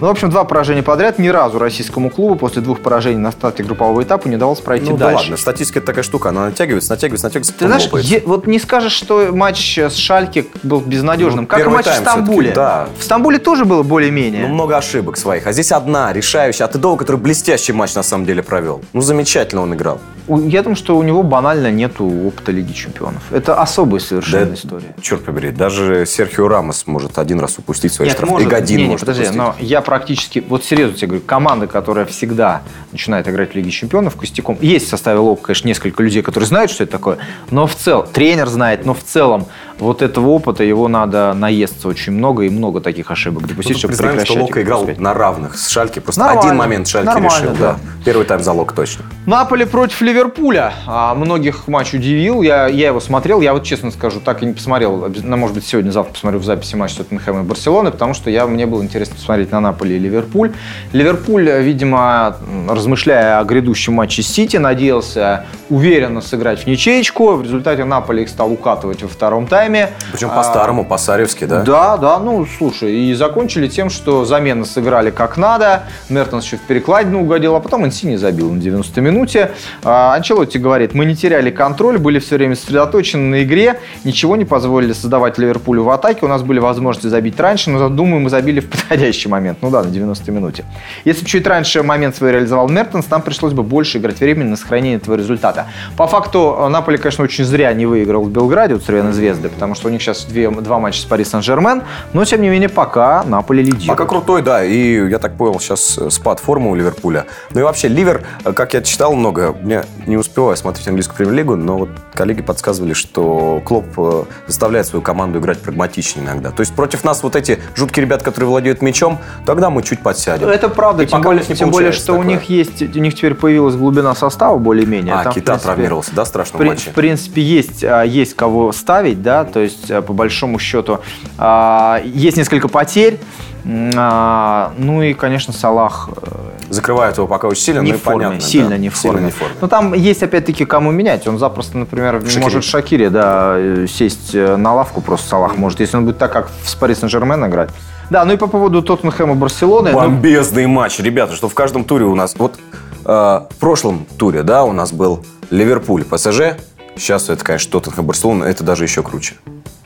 Ну, 0.00 0.08
в 0.08 0.10
общем, 0.10 0.30
два 0.30 0.44
поражения 0.44 0.82
подряд. 0.82 1.18
Ни 1.18 1.28
разу 1.28 1.58
российскому 1.58 2.10
клубу 2.10 2.36
после 2.36 2.62
двух 2.62 2.80
поражений 2.80 3.18
на 3.18 3.32
старте 3.32 3.62
группового 3.62 4.02
этапа 4.02 4.28
не 4.28 4.36
удавалось 4.36 4.60
пройти 4.60 4.90
ну, 4.90 4.96
дальше. 4.96 5.14
Да 5.14 5.20
ладно, 5.20 5.36
статистика 5.36 5.80
такая 5.80 6.02
штука, 6.02 6.30
она 6.30 6.46
натягивается, 6.46 6.90
натягивается, 6.90 7.26
натягивается. 7.26 7.54
Ты 7.54 7.66
знаешь, 7.66 7.88
е- 8.04 8.22
вот 8.26 8.46
не 8.46 8.58
скажешь, 8.58 8.92
что 8.92 9.30
матч 9.32 9.78
с 9.78 9.94
Шальки 9.94 10.46
был 10.62 10.80
безнадежным, 10.80 11.42
ну, 11.42 11.46
как 11.46 11.60
и 11.60 11.68
матч 11.68 11.86
в 11.86 11.94
Стамбуле. 11.94 12.52
Да. 12.52 12.88
В 12.98 13.04
Стамбуле 13.04 13.38
тоже 13.38 13.64
было 13.64 13.82
более-менее. 13.82 14.48
Ну, 14.48 14.54
много 14.54 14.76
ошибок 14.76 15.16
своих. 15.16 15.46
А 15.46 15.52
здесь 15.52 15.72
одна 15.72 16.12
решающая. 16.12 16.66
А 16.66 16.68
Тедова, 16.68 16.96
который 16.96 17.16
блестящий 17.16 17.72
матч 17.72 17.94
на 17.94 18.02
самом 18.02 18.26
деле 18.26 18.42
провел. 18.42 18.82
Ну, 18.92 19.00
замечательно 19.00 19.62
он 19.62 19.74
играл. 19.74 20.00
Я 20.28 20.62
думаю, 20.62 20.76
что 20.76 20.96
у 20.96 21.02
него 21.02 21.22
банально 21.22 21.70
нету 21.70 22.06
опыта 22.06 22.50
Лиги 22.50 22.72
Чемпионов. 22.72 23.22
Это 23.30 23.60
особая 23.60 24.00
совершенно 24.00 24.46
да, 24.46 24.54
история. 24.54 24.94
Черт 25.00 25.24
побери, 25.24 25.50
даже 25.50 26.06
Серхио 26.06 26.48
Рамос 26.48 26.86
может 26.86 27.18
один 27.18 27.40
раз 27.40 27.58
упустить 27.58 27.92
свои 27.92 28.08
Нет, 28.08 28.16
штрафы. 28.16 28.32
Может, 28.34 28.52
и 28.52 28.54
один 28.54 28.76
не, 28.78 28.82
не, 28.84 28.88
может 28.90 29.00
подожди, 29.00 29.22
упустить. 29.24 29.38
но 29.38 29.54
я 29.58 29.80
практически, 29.82 30.44
вот 30.48 30.64
серьезно 30.64 30.96
тебе 30.96 31.08
говорю, 31.08 31.24
команда, 31.26 31.66
которая 31.66 32.06
всегда 32.06 32.62
начинает 32.92 33.28
играть 33.28 33.52
в 33.52 33.54
Лиге 33.54 33.70
Чемпионов 33.70 34.16
костяком, 34.16 34.56
есть 34.60 34.86
в 34.86 34.88
составе 34.88 35.18
Лока, 35.18 35.42
конечно, 35.42 35.68
несколько 35.68 36.02
людей, 36.02 36.22
которые 36.22 36.48
знают, 36.48 36.70
что 36.70 36.84
это 36.84 36.92
такое, 36.92 37.18
но 37.50 37.66
в 37.66 37.74
целом, 37.74 38.06
тренер 38.12 38.48
знает, 38.48 38.86
но 38.86 38.94
в 38.94 39.02
целом 39.02 39.46
вот 39.78 40.02
этого 40.02 40.28
опыта 40.28 40.64
его 40.64 40.88
надо 40.88 41.34
наесться 41.34 41.88
очень 41.88 42.12
много 42.12 42.44
и 42.44 42.50
много 42.50 42.80
таких 42.80 43.10
ошибок 43.10 43.46
допустить, 43.46 43.74
ну, 43.74 43.78
чтобы 43.78 43.96
прекращать. 43.96 44.26
что 44.26 44.40
Лока 44.40 44.62
играл 44.62 44.88
на 44.98 45.14
равных 45.14 45.56
с 45.56 45.68
Шальки, 45.68 45.98
просто 45.98 46.20
нормально, 46.20 46.42
один 46.42 46.56
момент 46.56 46.88
Шальки 46.88 47.18
решил. 47.18 47.50
Да. 47.58 47.72
да. 47.72 47.78
Первый 48.04 48.26
тайм 48.26 48.42
за 48.42 48.52
Лок 48.52 48.72
точно. 48.72 49.04
Наполе 49.26 49.66
против 49.66 50.00
Ливерпуля. 50.00 50.72
А, 50.86 51.14
многих 51.14 51.66
матч 51.68 51.94
удивил. 51.94 52.42
Я, 52.42 52.68
я 52.68 52.88
его 52.88 53.00
смотрел. 53.00 53.40
Я 53.40 53.52
вот 53.52 53.64
честно 53.64 53.90
скажу, 53.90 54.20
так 54.20 54.42
и 54.42 54.46
не 54.46 54.52
посмотрел. 54.52 55.08
Ну, 55.22 55.36
может 55.36 55.54
быть, 55.54 55.66
сегодня-завтра 55.66 56.12
посмотрю 56.12 56.40
в 56.40 56.44
записи 56.44 56.76
матча 56.76 56.98
Тоттенхэма 56.98 57.40
и 57.40 57.42
Барселоны, 57.42 57.90
потому 57.90 58.14
что 58.14 58.30
я, 58.30 58.46
мне 58.46 58.66
было 58.66 58.82
интересно 58.82 59.16
посмотреть 59.16 59.50
на 59.50 59.60
Наполе 59.60 59.96
и 59.96 59.98
Ливерпуль. 59.98 60.52
Ливерпуль, 60.92 61.50
видимо, 61.62 62.36
размышляя 62.68 63.40
о 63.40 63.44
грядущем 63.44 63.94
матче 63.94 64.22
с 64.22 64.28
Сити, 64.28 64.56
надеялся 64.56 65.46
уверенно 65.70 66.20
сыграть 66.20 66.64
в 66.64 66.66
ничеечку. 66.66 67.32
В 67.32 67.42
результате 67.42 67.84
Наполе 67.84 68.24
их 68.24 68.28
стал 68.28 68.52
укатывать 68.52 69.02
во 69.02 69.08
втором 69.08 69.46
тайме. 69.46 69.63
Причем 70.12 70.30
по-старому, 70.30 70.82
а, 70.82 70.84
по-саревски, 70.84 71.44
да? 71.44 71.62
Да, 71.62 71.96
да. 71.96 72.18
Ну, 72.18 72.46
слушай, 72.46 72.92
и 72.92 73.14
закончили 73.14 73.68
тем, 73.68 73.90
что 73.90 74.24
замены 74.24 74.64
сыграли 74.64 75.10
как 75.10 75.36
надо. 75.36 75.84
Мертенс 76.08 76.44
еще 76.44 76.56
в 76.56 76.60
перекладину 76.62 77.22
угодил, 77.22 77.54
а 77.54 77.60
потом 77.60 77.84
Инсини 77.84 78.16
забил 78.16 78.52
на 78.52 78.60
90 78.60 79.00
минуте. 79.00 79.50
А, 79.82 80.14
Анчелотти 80.14 80.58
говорит, 80.58 80.94
мы 80.94 81.04
не 81.04 81.16
теряли 81.16 81.50
контроль, 81.50 81.98
были 81.98 82.18
все 82.18 82.36
время 82.36 82.56
сосредоточены 82.56 83.22
на 83.24 83.42
игре, 83.42 83.80
ничего 84.04 84.36
не 84.36 84.44
позволили 84.44 84.92
создавать 84.92 85.38
Ливерпулю 85.38 85.84
в 85.84 85.90
атаке. 85.90 86.20
У 86.22 86.28
нас 86.28 86.42
были 86.42 86.58
возможности 86.58 87.08
забить 87.08 87.38
раньше, 87.38 87.70
но, 87.70 87.88
думаю, 87.88 88.20
мы 88.20 88.30
забили 88.30 88.60
в 88.60 88.70
подходящий 88.70 89.28
момент. 89.28 89.58
Ну 89.62 89.70
да, 89.70 89.82
на 89.82 89.90
90 89.90 90.30
минуте. 90.32 90.64
Если 91.04 91.22
бы 91.22 91.28
чуть 91.28 91.46
раньше 91.46 91.82
момент 91.82 92.16
свой 92.16 92.32
реализовал 92.32 92.68
Мертенс, 92.68 93.10
нам 93.10 93.22
пришлось 93.22 93.52
бы 93.52 93.62
больше 93.62 93.98
играть 93.98 94.20
времени 94.20 94.48
на 94.48 94.56
сохранение 94.56 94.98
этого 94.98 95.14
результата. 95.14 95.66
По 95.96 96.06
факту, 96.06 96.68
Наполе, 96.68 96.98
конечно, 96.98 97.24
очень 97.24 97.44
зря 97.44 97.72
не 97.72 97.86
выиграл 97.86 98.24
в 98.24 98.30
Белграде 98.30 98.74
у 98.74 98.78
Цервяной 98.78 99.12
Звезды. 99.12 99.50
Потому 99.54 99.74
что 99.74 99.88
у 99.88 99.90
них 99.90 100.02
сейчас 100.02 100.24
две, 100.24 100.50
два 100.50 100.78
матча 100.78 101.00
с 101.00 101.04
Пари 101.04 101.24
Сан-Жермен, 101.24 101.82
но, 102.12 102.24
тем 102.24 102.42
не 102.42 102.48
менее, 102.48 102.68
пока 102.68 103.24
Наполе 103.24 103.62
лидирует. 103.62 103.88
Пока 103.88 104.06
крутой, 104.06 104.42
да, 104.42 104.64
и 104.64 105.08
я 105.08 105.18
так 105.18 105.36
понял, 105.36 105.58
сейчас 105.60 105.98
э, 105.98 106.10
спад 106.10 106.40
формы 106.40 106.70
у 106.70 106.74
Ливерпуля. 106.74 107.26
Ну 107.50 107.60
и 107.60 107.62
вообще, 107.62 107.88
Ливер, 107.88 108.24
э, 108.44 108.52
как 108.52 108.74
я 108.74 108.82
читал 108.82 109.14
много, 109.14 109.56
я 109.64 109.84
не 110.06 110.16
успеваю 110.16 110.56
смотреть 110.56 110.86
английскую 110.88 111.16
премьер-лигу, 111.16 111.56
но 111.56 111.78
вот 111.78 111.88
коллеги 112.14 112.42
подсказывали, 112.42 112.92
что 112.92 113.62
Клоп 113.64 113.86
э, 113.96 114.24
заставляет 114.46 114.86
свою 114.86 115.02
команду 115.02 115.38
играть 115.38 115.60
прагматичнее 115.60 116.26
иногда. 116.26 116.50
То 116.50 116.60
есть 116.60 116.74
против 116.74 117.04
нас 117.04 117.22
вот 117.22 117.36
эти 117.36 117.58
жуткие 117.74 118.04
ребята, 118.04 118.24
которые 118.24 118.48
владеют 118.48 118.82
мячом, 118.82 119.18
тогда 119.46 119.70
мы 119.70 119.82
чуть 119.82 120.00
подсядем. 120.00 120.48
Это 120.48 120.68
правда, 120.68 121.02
и 121.02 121.06
тем, 121.06 121.22
более, 121.22 121.44
тем 121.44 121.70
более, 121.70 121.92
что 121.92 122.12
такое. 122.12 122.20
у 122.20 122.22
них 122.24 122.44
есть, 122.44 122.82
у 122.82 122.98
них 122.98 123.14
теперь 123.14 123.34
появилась 123.34 123.76
глубина 123.76 124.14
состава 124.14 124.58
более-менее. 124.58 125.14
А, 125.14 125.24
Там, 125.24 125.32
Кита 125.32 125.52
принципе, 125.52 125.66
травмировался, 125.66 126.10
да, 126.14 126.24
страшно 126.24 126.58
в 126.58 126.62
матче? 126.62 126.90
В 126.90 126.94
принципе, 126.94 127.42
есть, 127.42 127.84
а, 127.84 128.02
есть 128.02 128.34
кого 128.34 128.72
ставить, 128.72 129.22
да, 129.22 129.43
то 129.52 129.60
есть, 129.60 129.88
по 129.88 130.12
большому 130.12 130.58
счету, 130.58 131.00
а, 131.38 132.00
есть 132.04 132.36
несколько 132.36 132.68
потерь, 132.68 133.18
а, 133.66 134.72
ну 134.76 135.02
и, 135.02 135.14
конечно, 135.14 135.52
Салах... 135.52 136.10
Э, 136.20 136.50
Закрывает 136.68 137.16
его 137.16 137.26
пока 137.26 137.48
очень 137.48 137.62
сильно, 137.62 137.80
не 137.80 137.92
ну 137.92 137.98
в 137.98 138.02
форме, 138.02 138.26
понятно, 138.26 138.46
сильно 138.46 138.68
да, 138.70 138.76
не 138.76 138.90
в 138.90 138.94
форме. 138.94 139.18
Сильно 139.18 139.26
не 139.26 139.30
в 139.30 139.36
форме. 139.36 139.54
Ну 139.60 139.68
там 139.68 139.94
есть 139.94 140.22
опять-таки 140.22 140.66
кому 140.66 140.90
менять. 140.90 141.26
Он 141.26 141.38
запросто, 141.38 141.78
например, 141.78 142.20
Шакири. 142.20 142.42
может 142.42 142.64
Шакири, 142.64 143.08
да, 143.08 143.54
э, 143.56 143.86
сесть 143.88 144.34
э, 144.34 144.56
на 144.56 144.74
лавку 144.74 145.00
просто 145.00 145.28
Салах 145.28 145.56
может, 145.56 145.80
если 145.80 145.96
он 145.96 146.04
будет 146.04 146.18
так, 146.18 146.30
как 146.30 146.48
в 146.48 146.78
Пари 146.78 146.94
Сен-Жермен 146.94 147.46
играть. 147.46 147.70
Да, 148.10 148.26
ну 148.26 148.34
и 148.34 148.36
по 148.36 148.48
поводу 148.48 148.82
Тоттенхэма 148.82 149.34
Барселоны. 149.34 149.92
Ну, 149.92 149.98
Бомбезный 149.98 150.66
ну... 150.66 150.72
матч, 150.72 150.98
ребята, 150.98 151.34
что 151.34 151.48
в 151.48 151.54
каждом 151.54 151.84
туре 151.84 152.04
у 152.04 152.14
нас... 152.14 152.34
Вот 152.36 152.58
э, 153.06 153.08
в 153.08 153.56
прошлом 153.58 154.06
туре, 154.18 154.42
да, 154.42 154.64
у 154.64 154.72
нас 154.72 154.92
был 154.92 155.24
Ливерпуль, 155.50 156.04
ПСЖ. 156.04 156.56
Сейчас 156.96 157.28
это, 157.28 157.44
конечно, 157.44 157.70
Тоттенхэм, 157.72 158.06
Барселона, 158.06 158.44
это 158.44 158.64
даже 158.64 158.84
еще 158.84 159.02
круче. 159.02 159.34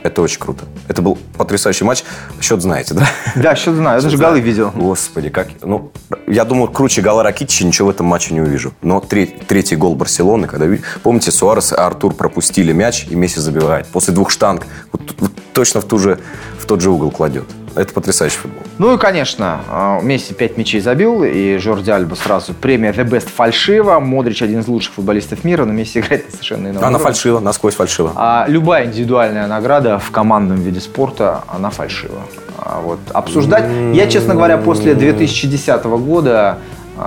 Это 0.01 0.23
очень 0.23 0.39
круто. 0.39 0.65
Это 0.87 1.03
был 1.03 1.19
потрясающий 1.37 1.85
матч. 1.85 2.05
Счет 2.41 2.63
знаете, 2.63 2.95
да? 2.95 3.09
Да, 3.35 3.57
счет 3.57 3.75
знаю. 3.75 3.99
Я 3.99 4.03
даже 4.03 4.17
голы 4.17 4.41
видел. 4.41 4.71
Господи, 4.75 5.29
как... 5.29 5.49
Ну, 5.63 5.91
я 6.29 6.45
думаю, 6.45 6.69
круче 6.69 7.03
гола 7.03 7.25
Ракитича 7.25 7.67
ничего 7.67 7.89
в 7.89 7.91
этом 7.91 8.07
матче 8.07 8.33
не 8.33 8.41
увижу. 8.41 8.73
Но 8.81 9.01
третий, 9.01 9.35
третий 9.47 9.77
гол 9.77 9.97
Барселоны, 9.97 10.47
когда... 10.47 10.67
Помните, 11.03 11.33
Суарес 11.33 11.73
и 11.73 11.75
Артур 11.75 12.15
пропустили 12.15 12.73
мяч, 12.73 13.07
и 13.11 13.17
Месси 13.17 13.41
забивает. 13.41 13.87
После 13.89 14.15
двух 14.15 14.31
штанг 14.31 14.67
вот, 14.93 15.15
вот, 15.19 15.33
точно 15.53 15.81
в, 15.81 15.85
ту 15.85 15.99
же, 15.99 16.21
в 16.61 16.67
тот 16.67 16.81
же 16.81 16.91
угол 16.91 17.11
кладет. 17.11 17.47
Это 17.79 17.93
потрясающий 17.93 18.39
футбол. 18.39 18.63
Ну 18.79 18.95
и, 18.95 18.99
конечно, 18.99 19.61
а, 19.69 20.01
Месси 20.01 20.35
5 20.35 20.57
мячей 20.57 20.81
забил, 20.81 21.23
и 21.23 21.59
Жорди 21.59 21.91
Альба 21.91 22.17
сразу 22.17 22.53
премия 22.53 22.91
The 22.91 23.09
Best 23.09 23.29
фальшива. 23.29 24.01
Модрич 24.01 24.43
один 24.43 24.61
из 24.61 24.67
лучших 24.67 24.95
футболистов 24.95 25.45
мира, 25.45 25.65
но 25.65 25.73
Месси 25.73 26.01
играет 26.01 26.27
совершенно 26.33 26.69
иного 26.69 26.85
Она 26.85 26.99
фальшива, 26.99 27.39
насквозь 27.39 27.77
фальшива. 27.77 28.13
А 28.17 28.47
любая 28.49 28.87
индивидуальная 28.87 29.47
награда 29.47 30.01
в 30.01 30.11
командном 30.11 30.61
виде 30.61 30.81
спорта, 30.81 31.45
она 31.47 31.71
фальшива. 31.71 32.23
А 32.59 32.81
вот 32.81 32.99
обсуждать, 33.13 33.65
я, 33.95 34.09
честно 34.09 34.35
говоря, 34.35 34.59
после 34.59 34.95
2010 34.95 35.85
года 35.85 36.59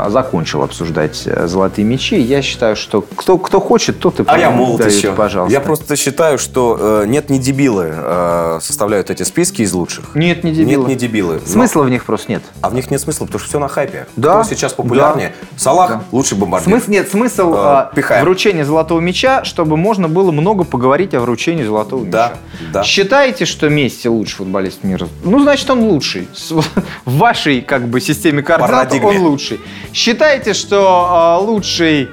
закончил 0.08 0.62
обсуждать 0.64 1.24
э, 1.26 1.48
золотые 1.48 1.86
мечи. 1.86 2.20
Я 2.20 2.42
считаю, 2.42 2.76
что 2.76 3.02
кто, 3.02 3.38
кто 3.38 3.60
хочет, 3.60 4.00
тот 4.00 4.20
и 4.20 4.24
А 4.28 4.38
я 4.38 4.52
молод 4.52 4.82
дают, 4.82 4.94
еще. 4.94 5.14
Пожалуйста. 5.14 5.54
Я 5.54 5.62
просто 5.62 5.96
считаю, 5.96 6.38
что 6.38 6.78
э, 6.80 7.06
нет 7.08 7.30
не 7.30 7.40
дебилы 7.40 7.92
э, 7.94 8.60
составляют 8.62 9.10
эти 9.10 9.24
списки 9.24 9.62
из 9.62 9.74
лучших. 9.74 10.16
Нет 10.16 10.44
не 10.44 10.52
дебилы. 10.52 10.88
Нет 10.88 10.88
не 10.90 10.96
дебилы. 10.96 11.42
Смысла 11.46 11.82
Но... 11.82 11.88
в 11.88 11.90
них 11.90 12.06
просто 12.06 12.32
нет. 12.32 12.44
А 12.62 12.70
в 12.70 12.74
них 12.74 12.90
нет 12.92 13.02
смысла, 13.02 13.26
потому 13.26 13.40
что 13.40 13.50
все 13.50 13.60
на 13.60 13.68
хайпе. 13.68 14.08
Да. 14.16 14.42
Кто 14.42 14.50
сейчас 14.50 14.74
популярнее? 14.74 15.34
Да. 15.42 15.48
Салах 15.58 15.90
да. 15.90 16.04
лучший 16.12 16.38
бомбардир. 16.38 16.70
Смысл, 16.70 16.92
нет, 16.92 17.10
смысл 17.10 17.54
э, 17.56 17.86
э, 17.96 18.22
вручения 18.22 18.66
золотого 18.66 19.00
мяча, 19.00 19.44
чтобы 19.44 19.78
можно 19.78 20.08
было 20.08 20.32
много 20.32 20.64
поговорить 20.64 21.14
о 21.14 21.22
вручении 21.22 21.64
золотого 21.64 22.06
да. 22.06 22.30
мяча. 22.30 22.72
Да. 22.74 22.84
Считаете, 22.84 23.46
что 23.46 23.70
Месси 23.70 24.10
лучший 24.10 24.38
футболист 24.38 24.84
мира? 24.84 25.08
Ну, 25.24 25.40
значит, 25.40 25.70
он 25.70 25.80
лучший. 25.82 26.28
В 27.06 27.18
вашей 27.18 27.62
как 27.62 27.88
бы 27.88 28.02
системе 28.02 28.44
координат 28.44 28.94
он 28.94 29.18
лучший. 29.18 29.60
Считаете, 29.94 30.54
что 30.54 31.38
э, 31.40 31.46
лучший 31.46 32.10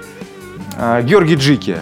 э, 0.76 1.02
Георгий 1.02 1.36
Джики. 1.36 1.78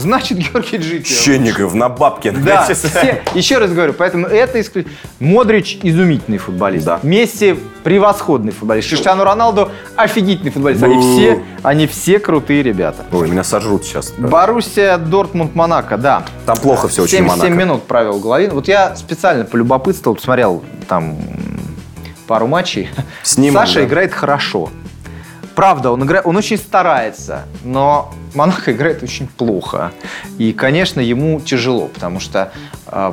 Значит, 0.00 0.38
Георгий 0.38 0.78
Джики. 0.78 1.12
Щенников 1.12 1.74
на 1.74 1.88
бабке. 1.88 2.32
Да, 2.32 2.66
все, 2.72 3.22
еще 3.34 3.58
раз 3.58 3.70
говорю, 3.70 3.92
поэтому 3.92 4.26
это 4.26 4.60
исключительно. 4.60 4.96
Модрич 5.18 5.78
изумительный 5.82 6.38
футболист. 6.38 6.86
Да. 6.86 7.00
Месси 7.02 7.56
превосходный 7.84 8.52
футболист. 8.52 8.88
Криштиану 8.88 9.24
Роналду 9.24 9.70
офигительный 9.96 10.50
футболист. 10.50 10.82
Они 10.82 10.98
все, 11.00 11.42
они 11.62 11.86
все 11.86 12.18
крутые 12.18 12.62
ребята. 12.62 13.04
Ой, 13.12 13.28
меня 13.28 13.44
сожрут 13.44 13.84
сейчас. 13.84 14.12
Боруссия, 14.12 14.96
Дортмунд, 14.96 15.54
Монако, 15.54 15.98
да. 15.98 16.24
Там 16.46 16.56
плохо 16.56 16.88
все 16.88 17.02
очень 17.02 17.18
77 17.18 17.54
минут 17.54 17.82
провел 17.84 18.18
Головин. 18.18 18.50
Вот 18.52 18.68
я 18.68 18.96
специально 18.96 19.44
полюбопытствовал, 19.44 20.16
посмотрел 20.16 20.64
там 20.88 21.18
пару 22.26 22.46
матчей. 22.46 22.88
С 23.22 23.36
ним 23.36 23.54
Саша 23.54 23.80
да. 23.80 23.84
играет 23.84 24.12
хорошо. 24.12 24.70
Правда, 25.60 25.90
он, 25.90 26.02
играет, 26.04 26.24
он 26.24 26.38
очень 26.38 26.56
старается, 26.56 27.42
но 27.64 28.14
Монако 28.34 28.72
играет 28.72 29.02
очень 29.02 29.26
плохо. 29.28 29.92
И, 30.38 30.54
конечно, 30.54 31.00
ему 31.00 31.38
тяжело, 31.38 31.88
потому 31.88 32.18
что 32.18 32.50
э, 32.86 33.12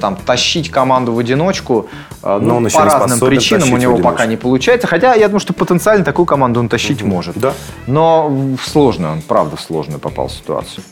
там 0.00 0.14
тащить 0.14 0.70
команду 0.70 1.12
в 1.12 1.18
одиночку 1.18 1.88
э, 2.22 2.38
ну, 2.40 2.70
по 2.70 2.84
разным 2.84 3.18
причинам 3.18 3.72
у 3.72 3.76
него 3.76 3.98
пока 3.98 4.26
не 4.26 4.36
получается. 4.36 4.86
Хотя 4.86 5.14
я 5.14 5.26
думаю, 5.26 5.40
что 5.40 5.52
потенциально 5.52 6.04
такую 6.04 6.26
команду 6.26 6.60
он 6.60 6.68
тащить 6.68 7.02
угу. 7.02 7.10
может. 7.10 7.36
Да. 7.36 7.54
Но 7.88 8.32
сложно, 8.62 9.10
он 9.10 9.22
правда 9.22 9.56
сложно 9.56 9.98
попал 9.98 10.28
в 10.28 10.32
ситуацию. 10.32 10.84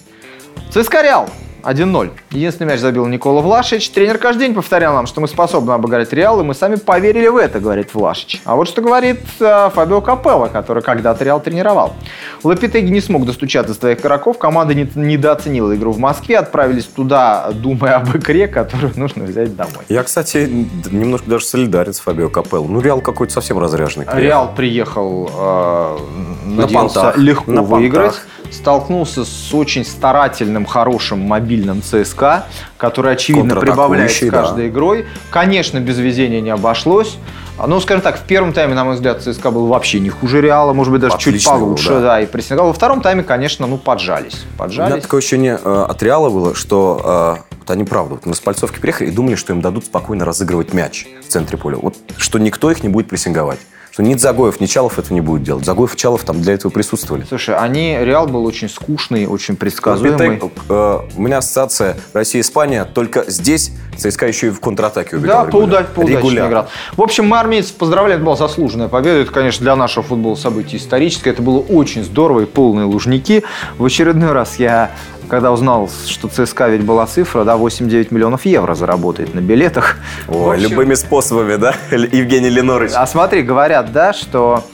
ЦСКА 0.72 1.02
Реал. 1.02 1.30
1-0. 1.62 2.10
Единственный 2.30 2.68
мяч 2.68 2.80
забил 2.80 3.06
Никола 3.06 3.40
Влашич. 3.40 3.90
Тренер 3.90 4.18
каждый 4.18 4.46
день 4.46 4.54
повторял 4.54 4.94
нам, 4.94 5.06
что 5.06 5.20
мы 5.20 5.28
способны 5.28 5.72
обыграть 5.72 6.12
Реал, 6.12 6.40
и 6.40 6.44
мы 6.44 6.54
сами 6.54 6.76
поверили 6.76 7.28
в 7.28 7.36
это, 7.36 7.60
говорит 7.60 7.94
Влашич. 7.94 8.40
А 8.44 8.56
вот 8.56 8.68
что 8.68 8.82
говорит 8.82 9.20
э, 9.40 9.70
Фабио 9.74 10.00
Капелло, 10.00 10.48
который 10.48 10.82
когда-то 10.82 11.24
Реал 11.24 11.40
тренировал. 11.40 11.94
Лапитеги 12.42 12.90
не 12.90 13.00
смог 13.00 13.26
достучаться 13.26 13.72
до 13.74 13.78
своих 13.78 14.00
игроков, 14.00 14.38
команда 14.38 14.74
не, 14.74 14.88
недооценила 14.94 15.74
игру 15.74 15.92
в 15.92 15.98
Москве, 15.98 16.38
отправились 16.38 16.84
туда, 16.84 17.50
думая 17.52 17.96
об 17.96 18.16
игре, 18.16 18.48
которую 18.48 18.92
нужно 18.96 19.24
взять 19.24 19.56
домой. 19.56 19.84
Я, 19.88 20.02
кстати, 20.02 20.48
немножко 20.90 21.28
даже 21.28 21.44
солидарен 21.44 21.92
с 21.92 22.00
Фабио 22.00 22.28
Капелло. 22.28 22.66
Ну, 22.66 22.80
Реал 22.80 23.00
какой-то 23.00 23.32
совсем 23.32 23.58
разряженный. 23.58 24.06
Реал 24.14 24.54
приехал, 24.54 25.30
э, 25.34 25.98
на 26.46 26.68
понтах, 26.68 27.16
легко 27.16 27.50
на 27.50 27.62
выиграть. 27.62 28.12
Понтах 28.12 28.26
столкнулся 28.50 29.24
с 29.24 29.54
очень 29.54 29.84
старательным, 29.84 30.64
хорошим 30.66 31.20
мобильным 31.20 31.82
ЦСКА, 31.82 32.46
который, 32.76 33.12
очевидно, 33.12 33.56
прибавляет 33.56 34.10
с 34.10 34.30
каждой 34.30 34.64
да. 34.64 34.68
игрой. 34.68 35.06
Конечно, 35.30 35.78
без 35.80 35.98
везения 35.98 36.40
не 36.40 36.50
обошлось. 36.50 37.18
Ну, 37.66 37.80
скажем 37.80 38.02
так, 38.02 38.18
в 38.18 38.22
первом 38.22 38.52
тайме, 38.52 38.74
на 38.74 38.84
мой 38.84 38.94
взгляд, 38.94 39.20
ЦСКА 39.20 39.50
был 39.50 39.66
вообще 39.66 39.98
не 39.98 40.10
хуже 40.10 40.40
Реала, 40.40 40.72
может 40.72 40.92
быть, 40.92 41.00
даже 41.00 41.16
Отличный 41.16 41.40
чуть 41.40 41.48
получше, 41.48 41.88
был, 41.88 41.94
да. 41.96 42.02
да, 42.02 42.20
и 42.20 42.26
прессинговал. 42.26 42.68
Во 42.68 42.74
втором 42.74 43.00
тайме, 43.00 43.24
конечно, 43.24 43.66
ну, 43.66 43.78
поджались. 43.78 44.44
поджались. 44.56 44.90
У 44.90 44.94
меня 44.94 45.02
такое 45.02 45.18
ощущение 45.18 45.58
э, 45.62 45.86
от 45.88 46.00
Реала 46.02 46.30
было, 46.30 46.54
что 46.54 47.42
э, 47.50 47.54
вот 47.58 47.70
они, 47.70 47.82
правда, 47.82 48.14
вот 48.14 48.26
на 48.26 48.34
Спальцовке 48.34 48.80
приехали 48.80 49.08
и 49.08 49.10
думали, 49.10 49.34
что 49.34 49.52
им 49.52 49.60
дадут 49.60 49.86
спокойно 49.86 50.24
разыгрывать 50.24 50.72
мяч 50.72 51.06
в 51.26 51.32
центре 51.32 51.58
поля. 51.58 51.78
Вот 51.78 51.96
что 52.16 52.38
никто 52.38 52.70
их 52.70 52.84
не 52.84 52.88
будет 52.88 53.08
прессинговать 53.08 53.58
что 53.98 54.04
ни 54.04 54.14
Загоев, 54.14 54.60
ни 54.60 54.66
Чалов 54.66 54.96
этого 55.00 55.12
не 55.12 55.20
будет 55.20 55.42
делать. 55.42 55.64
Загоев 55.64 55.92
и 55.92 55.96
Чалов 55.96 56.22
там 56.22 56.40
для 56.40 56.54
этого 56.54 56.70
присутствовали. 56.70 57.24
Слушай, 57.28 57.56
они, 57.56 57.98
Реал 58.00 58.28
был 58.28 58.44
очень 58.44 58.68
скучный, 58.68 59.26
очень 59.26 59.56
предсказуемый. 59.56 60.36
Петек, 60.36 60.52
э, 60.68 60.98
у 61.16 61.20
меня 61.20 61.38
ассоциация 61.38 61.96
Россия-Испания, 62.12 62.84
только 62.84 63.24
здесь 63.26 63.72
ЦСКА 63.96 64.28
еще 64.28 64.46
и 64.46 64.50
в 64.50 64.60
контратаке 64.60 65.16
убегал. 65.16 65.46
Да, 65.46 65.50
поудач, 65.50 65.86
поудачнее 65.92 66.46
играл. 66.46 66.68
В 66.96 67.02
общем, 67.02 67.26
мы 67.26 67.40
армейцев 67.40 67.74
поздравляем, 67.74 68.20
это 68.20 68.24
была 68.24 68.36
заслуженная 68.36 68.86
победа. 68.86 69.18
Это, 69.18 69.32
конечно, 69.32 69.64
для 69.64 69.74
нашего 69.74 70.04
футбола 70.04 70.36
событие 70.36 70.80
историческое. 70.80 71.30
Это 71.30 71.42
было 71.42 71.58
очень 71.58 72.04
здорово 72.04 72.42
и 72.42 72.46
полные 72.46 72.84
лужники. 72.84 73.42
В 73.78 73.84
очередной 73.84 74.30
раз 74.30 74.60
я 74.60 74.92
когда 75.28 75.52
узнал, 75.52 75.90
что 76.06 76.28
ЦСКА 76.28 76.68
ведь 76.68 76.82
была 76.82 77.06
цифра, 77.06 77.44
да, 77.44 77.56
8-9 77.56 78.08
миллионов 78.10 78.44
евро 78.44 78.74
заработает 78.74 79.34
на 79.34 79.40
билетах. 79.40 79.96
О, 80.26 80.50
общем, 80.50 80.70
любыми 80.70 80.94
способами, 80.94 81.56
да, 81.56 81.74
Евгений 81.90 82.50
Ленорович? 82.50 82.92
А 82.94 83.06
смотри, 83.06 83.42
говорят, 83.42 83.92
да, 83.92 84.12
что 84.12 84.64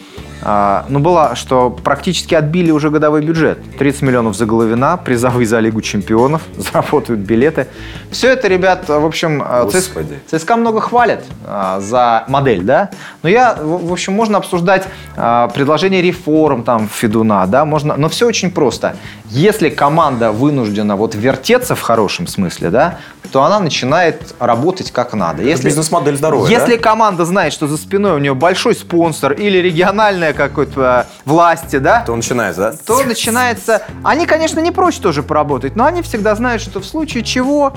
ну, 0.88 0.98
было, 0.98 1.34
что 1.34 1.70
практически 1.70 2.34
отбили 2.34 2.70
уже 2.70 2.90
годовой 2.90 3.22
бюджет. 3.22 3.58
30 3.78 4.02
миллионов 4.02 4.36
за 4.36 4.46
Головина, 4.46 4.96
призовые 4.96 5.46
за 5.46 5.60
Лигу 5.60 5.80
чемпионов, 5.80 6.42
заработают 6.56 7.20
билеты. 7.20 7.66
Все 8.10 8.30
это, 8.32 8.48
ребят, 8.48 8.88
в 8.88 9.04
общем, 9.04 9.42
а, 9.44 9.68
ЦСКА, 9.68 10.04
ЦСКА 10.30 10.56
много 10.56 10.80
хвалят 10.80 11.24
а, 11.46 11.80
за 11.80 12.24
модель, 12.28 12.62
да? 12.62 12.90
Но 13.22 13.28
я, 13.28 13.54
в, 13.54 13.88
в 13.88 13.92
общем, 13.92 14.12
можно 14.12 14.38
обсуждать 14.38 14.84
а, 15.16 15.48
предложение 15.48 16.02
реформ 16.02 16.62
там 16.62 16.88
Федуна, 16.88 17.46
да, 17.46 17.64
можно, 17.64 17.96
но 17.96 18.08
все 18.08 18.26
очень 18.26 18.50
просто. 18.50 18.96
Если 19.30 19.70
команда 19.70 20.30
вынуждена 20.30 20.96
вот 20.96 21.14
вертеться 21.14 21.74
в 21.74 21.80
хорошем 21.80 22.26
смысле, 22.26 22.70
да, 22.70 22.98
то 23.32 23.42
она 23.42 23.58
начинает 23.58 24.34
работать 24.38 24.92
как 24.92 25.12
надо. 25.14 25.42
Если 25.42 25.66
бизнес-модель 25.66 26.16
здоровая, 26.16 26.50
Если 26.50 26.76
да? 26.76 26.82
команда 26.82 27.24
знает, 27.24 27.52
что 27.52 27.66
за 27.66 27.76
спиной 27.76 28.12
у 28.12 28.18
нее 28.18 28.34
большой 28.34 28.74
спонсор 28.74 29.32
или 29.32 29.58
региональная 29.58 30.32
какой-то 30.34 31.06
э, 31.08 31.12
власти, 31.24 31.76
да, 31.76 32.00
То 32.00 32.14
начинается, 32.14 32.60
да? 32.60 32.76
то 32.86 33.02
начинается... 33.04 33.82
Они, 34.02 34.26
конечно, 34.26 34.60
не 34.60 34.70
прочь 34.70 34.98
тоже 34.98 35.22
поработать, 35.22 35.76
но 35.76 35.84
они 35.84 36.02
всегда 36.02 36.34
знают, 36.34 36.62
что 36.62 36.80
в 36.80 36.84
случае 36.84 37.24
чего... 37.24 37.72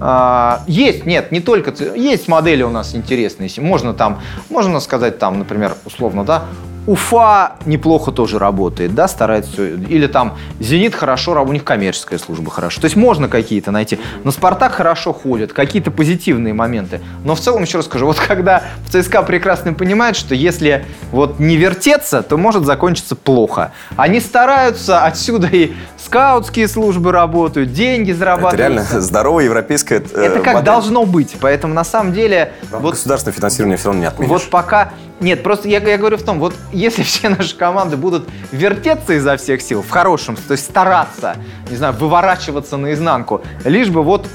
а, 0.00 0.62
есть, 0.66 1.06
нет, 1.06 1.32
не 1.32 1.40
только... 1.40 1.72
Есть 1.94 2.28
модели 2.28 2.62
у 2.62 2.70
нас 2.70 2.94
интересные. 2.94 3.50
Можно 3.58 3.94
там, 3.94 4.20
можно 4.50 4.80
сказать 4.80 5.18
там, 5.18 5.38
например, 5.38 5.74
условно, 5.84 6.24
да, 6.24 6.44
Уфа 6.86 7.52
неплохо 7.64 8.10
тоже 8.10 8.38
работает, 8.38 8.94
да, 8.94 9.06
старается. 9.06 9.66
Или 9.66 10.06
там 10.06 10.36
Зенит 10.58 10.94
хорошо, 10.94 11.40
у 11.42 11.52
них 11.52 11.62
коммерческая 11.64 12.18
служба 12.18 12.50
хорошо. 12.50 12.80
То 12.80 12.86
есть 12.86 12.96
можно 12.96 13.28
какие-то 13.28 13.70
найти. 13.70 14.00
Но 14.24 14.32
Спартак 14.32 14.72
хорошо 14.72 15.12
ходит, 15.12 15.52
какие-то 15.52 15.90
позитивные 15.90 16.54
моменты. 16.54 17.00
Но 17.24 17.34
в 17.34 17.40
целом, 17.40 17.62
еще 17.62 17.78
раз 17.78 17.86
скажу, 17.86 18.06
вот 18.12 18.18
когда 18.18 18.64
в 18.86 18.90
ЦСКА 18.90 19.22
прекрасно 19.22 19.74
понимают, 19.74 20.16
что 20.16 20.34
если 20.34 20.84
вот 21.12 21.38
не 21.38 21.56
вертеться, 21.56 22.22
то 22.22 22.36
может 22.36 22.64
закончиться 22.66 23.14
плохо. 23.14 23.72
Они 23.96 24.18
стараются, 24.20 25.04
отсюда 25.04 25.46
и 25.46 25.72
скаутские 26.04 26.66
службы 26.66 27.12
работают, 27.12 27.72
деньги 27.72 28.10
Это 28.10 28.18
зарабатывают. 28.18 28.58
реально 28.58 28.82
здоровая 29.00 29.44
европейская 29.44 30.00
э, 30.00 30.20
Это 30.20 30.40
как 30.40 30.54
модель. 30.54 30.66
должно 30.66 31.04
быть. 31.06 31.36
Поэтому 31.40 31.74
на 31.74 31.84
самом 31.84 32.12
деле... 32.12 32.52
Вот 32.70 32.92
Государственное 32.92 33.34
финансирование 33.34 33.76
все 33.78 33.86
равно 33.86 34.00
не 34.00 34.06
отменишь. 34.06 34.28
вот 34.30 34.50
пока... 34.50 34.90
Нет, 35.22 35.42
просто 35.42 35.68
я, 35.68 35.78
я 35.78 35.96
говорю 35.96 36.16
в 36.18 36.22
том, 36.22 36.38
вот 36.38 36.54
если 36.72 37.02
все 37.04 37.28
наши 37.28 37.56
команды 37.56 37.96
будут 37.96 38.28
вертеться 38.50 39.14
изо 39.14 39.36
всех 39.36 39.62
сил, 39.62 39.82
в 39.82 39.90
хорошем, 39.90 40.36
то 40.36 40.52
есть 40.52 40.64
стараться, 40.64 41.36
не 41.70 41.76
знаю, 41.76 41.94
выворачиваться 41.94 42.76
наизнанку, 42.76 43.40
лишь 43.64 43.88
бы 43.88 44.02
вот 44.02 44.26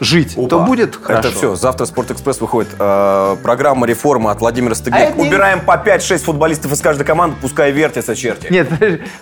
жить, 0.00 0.34
то 0.34 0.56
Опа. 0.56 0.66
будет 0.66 0.96
хорошо. 0.96 1.28
Это 1.28 1.36
все. 1.36 1.54
Завтра 1.54 1.86
Спортэкспресс 1.86 2.40
выходит 2.40 2.70
э, 2.78 3.36
программа 3.42 3.86
реформы 3.86 4.30
от 4.30 4.40
Владимира 4.40 4.74
Стыгнева. 4.74 5.02
А 5.02 5.08
это 5.08 5.18
не- 5.18 5.28
Убираем 5.28 5.60
по 5.60 5.72
5-6 5.72 6.18
футболистов 6.18 6.72
из 6.72 6.80
каждой 6.80 7.04
команды, 7.04 7.36
пускай 7.40 7.72
вертятся 7.72 8.14
черти. 8.14 8.48
Нет, 8.50 8.68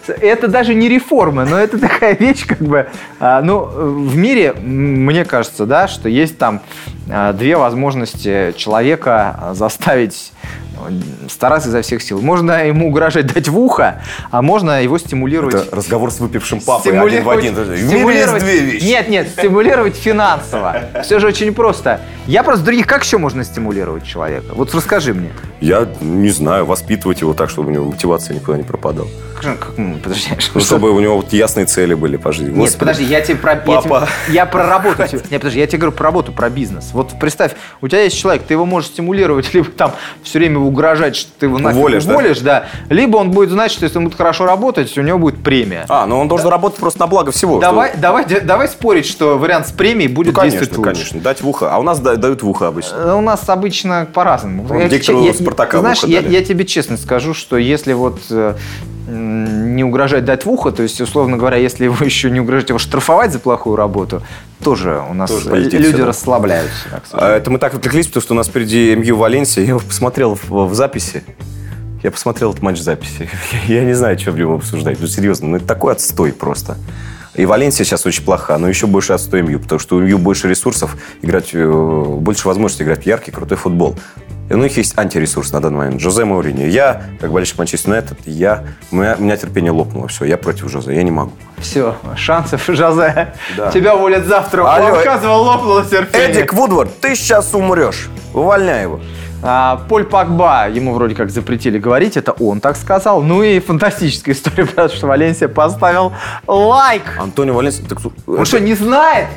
это 0.09 0.48
даже 0.48 0.74
не 0.74 0.88
реформа, 0.88 1.44
но 1.44 1.59
это 1.59 1.79
такая 1.88 2.16
вещь, 2.16 2.44
как 2.46 2.59
бы, 2.59 2.88
а, 3.20 3.40
ну, 3.42 3.64
в 3.64 4.16
мире, 4.16 4.53
мне 4.53 5.24
кажется, 5.24 5.64
да, 5.66 5.87
что 5.87 6.09
есть 6.09 6.38
там 6.38 6.61
а, 7.09 7.33
две 7.33 7.57
возможности 7.57 8.53
человека 8.57 9.37
а, 9.40 9.55
заставить 9.55 10.33
э, 10.42 10.46
стараться 11.28 11.68
изо 11.68 11.82
всех 11.82 12.02
сил. 12.02 12.20
Можно 12.20 12.66
ему 12.66 12.88
угрожать 12.88 13.26
дать 13.32 13.48
в 13.48 13.58
ухо, 13.58 14.02
а 14.30 14.42
можно 14.42 14.82
его 14.82 14.98
стимулировать. 14.98 15.54
Это 15.54 15.76
разговор 15.76 16.10
с 16.10 16.20
выпившим 16.20 16.60
папой 16.60 16.98
один 16.98 17.24
в 17.24 17.30
один. 17.30 17.54
В 17.54 17.72
есть 17.72 17.87
стимулировать- 17.88 18.42
две 18.42 18.58
вещи. 18.60 18.84
Нет, 18.84 19.08
нет, 19.08 19.28
стимулировать 19.28 19.96
финансово. 19.96 20.82
Все 21.02 21.18
же 21.18 21.26
очень 21.28 21.52
просто. 21.54 22.00
Я 22.26 22.42
просто 22.42 22.64
других, 22.64 22.87
как 22.87 23.04
еще 23.04 23.18
можно 23.18 23.44
стимулировать 23.44 24.04
человека? 24.06 24.54
Вот 24.54 24.74
расскажи 24.74 25.12
мне. 25.12 25.30
Я 25.60 25.87
не 26.00 26.30
знаю, 26.30 26.64
воспитывать 26.66 27.20
его 27.20 27.34
так, 27.34 27.50
чтобы 27.50 27.68
у 27.68 27.70
него 27.72 27.84
мотивация 27.87 28.34
никуда 28.34 28.56
не 28.56 28.64
пропадала. 28.64 29.08
Как- 29.40 29.58
как- 29.58 29.78
ну, 29.78 29.96
Подожди, 30.02 30.28
Ну, 30.34 30.40
что- 30.40 30.60
чтобы 30.60 30.90
у 30.90 31.00
него 31.00 31.16
вот 31.16 31.32
ясные 31.32 31.66
цели 31.66 31.92
были 31.94 32.16
по 32.16 32.32
жизни. 32.32 32.50
Нет, 32.50 32.58
Господи. 32.58 32.78
подожди, 32.80 33.04
я 33.04 33.20
тебе 33.20 33.37
про... 33.37 33.52
Я, 33.52 33.58
Папа. 33.58 34.08
тебе- 34.26 34.34
я 34.34 34.46
про 34.46 34.66
работу. 34.66 35.02
Нет, 35.30 35.40
подожди, 35.42 35.58
я 35.60 35.66
тебе 35.66 35.78
говорю 35.78 35.96
про 35.96 36.04
работу, 36.04 36.32
про 36.32 36.48
бизнес. 36.48 36.90
Вот 36.92 37.12
представь, 37.20 37.52
у 37.82 37.88
тебя 37.88 38.02
есть 38.02 38.18
человек, 38.18 38.42
ты 38.44 38.54
его 38.54 38.64
можешь 38.64 38.90
стимулировать, 38.90 39.52
либо 39.54 39.66
там 39.70 39.92
все 40.22 40.38
время 40.38 40.60
угрожать, 40.64 41.16
что 41.16 41.31
ты 41.38 41.46
его 41.46 41.59
нафиг 41.59 41.79
Уволишь, 41.79 42.05
да? 42.05 42.12
уволишь, 42.12 42.40
да? 42.40 42.64
Либо 42.88 43.16
он 43.18 43.31
будет 43.31 43.50
знать, 43.50 43.70
что 43.70 43.85
если 43.85 43.98
он 43.98 44.05
будет 44.05 44.16
хорошо 44.16 44.46
работать, 44.46 44.96
у 44.98 45.03
него 45.03 45.18
будет 45.18 45.42
премия. 45.42 45.87
А, 45.88 46.07
ну 46.07 46.18
он 46.18 46.29
должен 46.29 46.48
работать 46.48 46.79
просто 46.81 47.00
на 47.00 47.07
благо 47.07 47.33
всего. 47.33 47.59
Давай, 47.59 47.92
давай, 47.96 48.24
де- 48.27 48.40
давай 48.40 48.68
спорить, 48.68 49.07
что 49.07 49.38
вариант 49.38 49.68
с 49.68 49.72
премией 49.72 50.09
Ну, 50.09 50.14
будет 50.16 50.35
конечно, 50.35 50.59
действовать 50.61 50.79
лучше. 50.87 51.00
конечно. 51.00 51.20
Дать 51.20 51.42
в 51.42 51.48
ухо. 51.48 51.72
А 51.72 51.79
у 51.79 51.83
нас 51.83 52.00
да- 52.00 52.16
дают 52.16 52.42
в 52.42 52.48
ухо 52.48 52.68
обычно. 52.68 52.96
Э, 52.96 53.12
У 53.14 53.20
нас 53.20 53.48
обычно 53.48 54.07
по-разному. 54.12 54.66
Я- 54.79 54.88
диктору 54.88 55.22
я- 55.24 55.35
«Спартака» 55.35 55.81
Знаешь, 55.81 56.03
я, 56.05 56.20
я 56.20 56.44
тебе 56.44 56.64
честно 56.64 56.96
скажу, 56.96 57.35
что 57.35 57.57
если 57.57 57.92
вот 57.92 58.18
э, 58.31 58.55
не 59.07 59.85
угрожать 59.85 60.24
дать 60.24 60.44
в 60.46 60.50
ухо, 60.50 60.72
то 60.72 60.83
есть, 60.83 61.00
условно 61.00 61.37
говоря, 61.37 61.57
если 61.59 61.85
его 61.85 61.96
еще 62.05 62.31
не 62.31 62.40
угрожать 62.40 62.70
его 62.70 62.79
штрафовать 62.79 63.33
за 63.33 63.38
плохую 63.38 63.77
работу, 63.77 64.22
тоже 64.64 65.03
у 65.09 65.14
нас 65.14 65.31
Тоже 65.31 65.55
люди 65.55 65.96
да. 65.96 66.07
расслабляются. 66.07 66.88
так 66.90 67.03
А. 67.12 67.37
Это 67.37 67.50
мы 67.50 67.59
так 67.59 67.74
отвлеклись, 67.74 68.07
потому 68.07 68.22
что 68.22 68.35
у 68.35 68.37
нас 68.37 68.48
впереди 68.48 68.96
МЮ 68.96 69.16
Валенсия. 69.16 69.64
Я 69.64 69.77
посмотрел 69.77 70.35
в, 70.35 70.50
в 70.66 70.74
записи. 70.74 71.22
Я 72.03 72.11
посмотрел 72.11 72.50
этот 72.50 72.62
матч 72.62 72.79
в 72.79 72.83
записи. 72.83 73.29
Я 73.66 73.85
не 73.85 73.94
знаю, 73.94 74.18
что 74.18 74.33
в 74.33 74.38
нем 74.38 74.53
обсуждать. 74.53 74.98
Ну, 75.00 75.07
серьезно, 75.07 75.48
ну 75.48 75.57
это 75.59 75.66
такой 75.66 75.92
отстой 75.92 76.33
просто. 76.33 76.77
И 77.35 77.46
Валенсия 77.46 77.85
сейчас 77.85 78.07
очень 78.07 78.24
плоха, 78.24 78.59
но 78.59 78.68
еще 78.68 78.87
больше 78.87 79.12
отстой 79.12 79.42
МЮ, 79.42 79.59
потому 79.59 79.79
что 79.79 79.96
у 79.96 80.00
МЮ 80.00 80.18
больше 80.18 80.48
ресурсов, 80.48 80.96
играть, 81.20 81.50
э, 81.53 81.66
больше 82.20 82.46
возможностей 82.46 82.85
играть 82.85 83.03
в 83.03 83.07
яркий, 83.07 83.33
крутой 83.33 83.59
футбол. 83.59 83.96
И 84.50 84.52
у 84.52 84.59
них 84.59 84.76
есть 84.76 84.98
антиресурс 84.98 85.52
на 85.52 85.61
данный 85.61 85.78
момент. 85.78 86.00
Жозе 86.00 86.24
Мауриньо. 86.24 86.66
Я, 86.66 87.02
как 87.20 87.33
болельщик 87.33 87.59
Манчестер 87.59 87.90
Юнайтед, 87.90 88.18
я, 88.26 88.64
у, 88.90 88.96
меня, 88.96 89.16
у 89.18 89.22
меня 89.22 89.37
терпение 89.37 89.72
лопнуло. 89.72 90.09
Все, 90.09 90.26
я 90.26 90.37
против 90.37 90.70
Жозе, 90.70 90.94
я 90.94 91.02
не 91.02 91.11
могу. 91.11 91.33
Все, 91.59 91.96
шансов, 92.16 92.62
Жозе. 92.68 93.33
Да. 93.57 93.70
Тебя 93.70 93.96
уволят 93.96 94.26
завтра. 94.26 94.62
Алло. 94.70 94.98
Отказывал, 94.98 95.42
лопнуло 95.44 95.85
терпение. 95.85 96.28
Эдик 96.28 96.52
Вудвард, 96.52 97.00
ты 97.00 97.14
сейчас 97.14 97.54
умрешь. 97.54 98.09
Увольняй 98.35 98.83
его. 98.83 99.00
А, 99.46 99.83
Поль 99.90 100.04
Пакба, 100.04 100.68
ему 100.68 100.94
вроде 100.94 101.14
как 101.14 101.30
запретили 101.30 101.78
говорить, 101.78 102.16
это 102.16 102.33
он 102.33 102.61
так 102.61 102.76
сказал. 102.78 103.20
Ну 103.22 103.42
и 103.42 103.61
фантастическая 103.61 104.35
история, 104.35 104.64
потому 104.64 104.88
что 104.88 105.07
Валенсия 105.07 105.48
поставил 105.48 106.14
лайк. 106.46 107.02
Антонио 107.18 107.52
Валенсия... 107.52 107.85
так, 107.87 107.98
Он 108.26 108.44
что, 108.46 108.59
не 108.59 108.74
знает? 108.74 109.28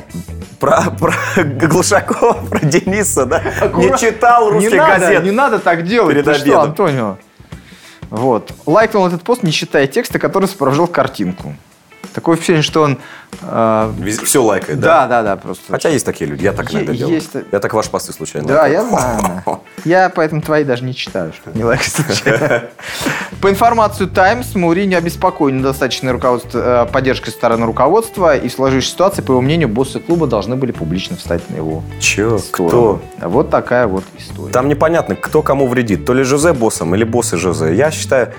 Про, 0.60 0.90
про 0.98 1.12
Глушакова, 1.44 2.32
про 2.48 2.58
Дениса, 2.60 3.26
да? 3.26 3.40
Аккура- 3.60 3.92
Не 3.92 3.98
читал 3.98 4.50
русских 4.50 4.72
не 4.72 4.76
надо, 4.78 5.00
газет. 5.00 5.24
Не 5.24 5.30
надо 5.30 5.58
так 5.60 5.84
делать. 5.84 6.12
Перед 6.14 6.24
Ты 6.24 6.34
что, 6.34 6.42
обедом. 6.42 6.60
Антонио? 6.62 7.16
Вот. 8.10 8.52
Лайкнул 8.66 9.06
этот 9.06 9.22
пост, 9.22 9.42
не 9.42 9.52
читая 9.52 9.86
текста, 9.86 10.18
который 10.18 10.46
сопровождал 10.48 10.86
картинку. 10.86 11.54
Такое 12.18 12.34
впечатление, 12.34 12.62
что 12.64 12.82
он... 12.82 12.98
э, 13.42 13.92
Все 14.24 14.42
лайкает, 14.42 14.80
да, 14.80 15.06
да? 15.06 15.06
да, 15.06 15.22
да, 15.22 15.36
просто. 15.36 15.62
Хотя 15.70 15.88
есть 15.88 16.04
такие 16.04 16.28
люди, 16.28 16.42
я 16.42 16.52
так 16.52 16.74
иногда 16.74 16.92
делаю. 16.92 17.14
есть- 17.14 17.30
Я 17.52 17.60
так 17.60 17.72
ваши 17.74 17.88
посты 17.90 18.12
случайно 18.12 18.48
Да, 18.48 18.62
лайкаю. 18.62 18.72
я 18.72 18.88
знаю. 18.88 19.60
Я 19.84 20.08
поэтому 20.12 20.42
твои 20.42 20.64
даже 20.64 20.82
не 20.84 20.96
читаю, 20.96 21.32
чтобы 21.32 21.56
не 21.56 21.62
лайк 21.62 21.80
случайно. 21.84 22.64
По 23.40 23.48
информации 23.50 24.06
Times, 24.06 24.56
Мауриньо 24.56 24.98
обеспокоен 24.98 25.58
недостаточной 25.58 26.10
руководство- 26.10 26.86
э, 26.88 26.92
поддержкой 26.92 27.30
стороны 27.30 27.64
руководства, 27.66 28.36
и 28.36 28.48
в 28.48 28.52
сложившейся 28.52 28.94
ситуации, 28.94 29.22
по 29.22 29.30
его 29.30 29.40
мнению, 29.40 29.68
боссы 29.68 30.00
клуба 30.00 30.26
должны 30.26 30.56
были 30.56 30.72
публично 30.72 31.16
встать 31.16 31.48
на 31.50 31.54
его 31.54 31.84
Че? 32.00 32.38
сторону. 32.40 33.00
Кто? 33.20 33.28
Вот 33.28 33.50
такая 33.50 33.86
вот 33.86 34.02
история. 34.18 34.50
Там 34.52 34.66
непонятно, 34.66 35.14
кто 35.14 35.42
кому 35.42 35.68
вредит. 35.68 36.04
То 36.04 36.14
ли 36.14 36.24
Жозе 36.24 36.52
боссом, 36.52 36.96
или 36.96 37.04
боссы 37.04 37.36
Жозе. 37.36 37.76
Я 37.76 37.92
считаю, 37.92 38.32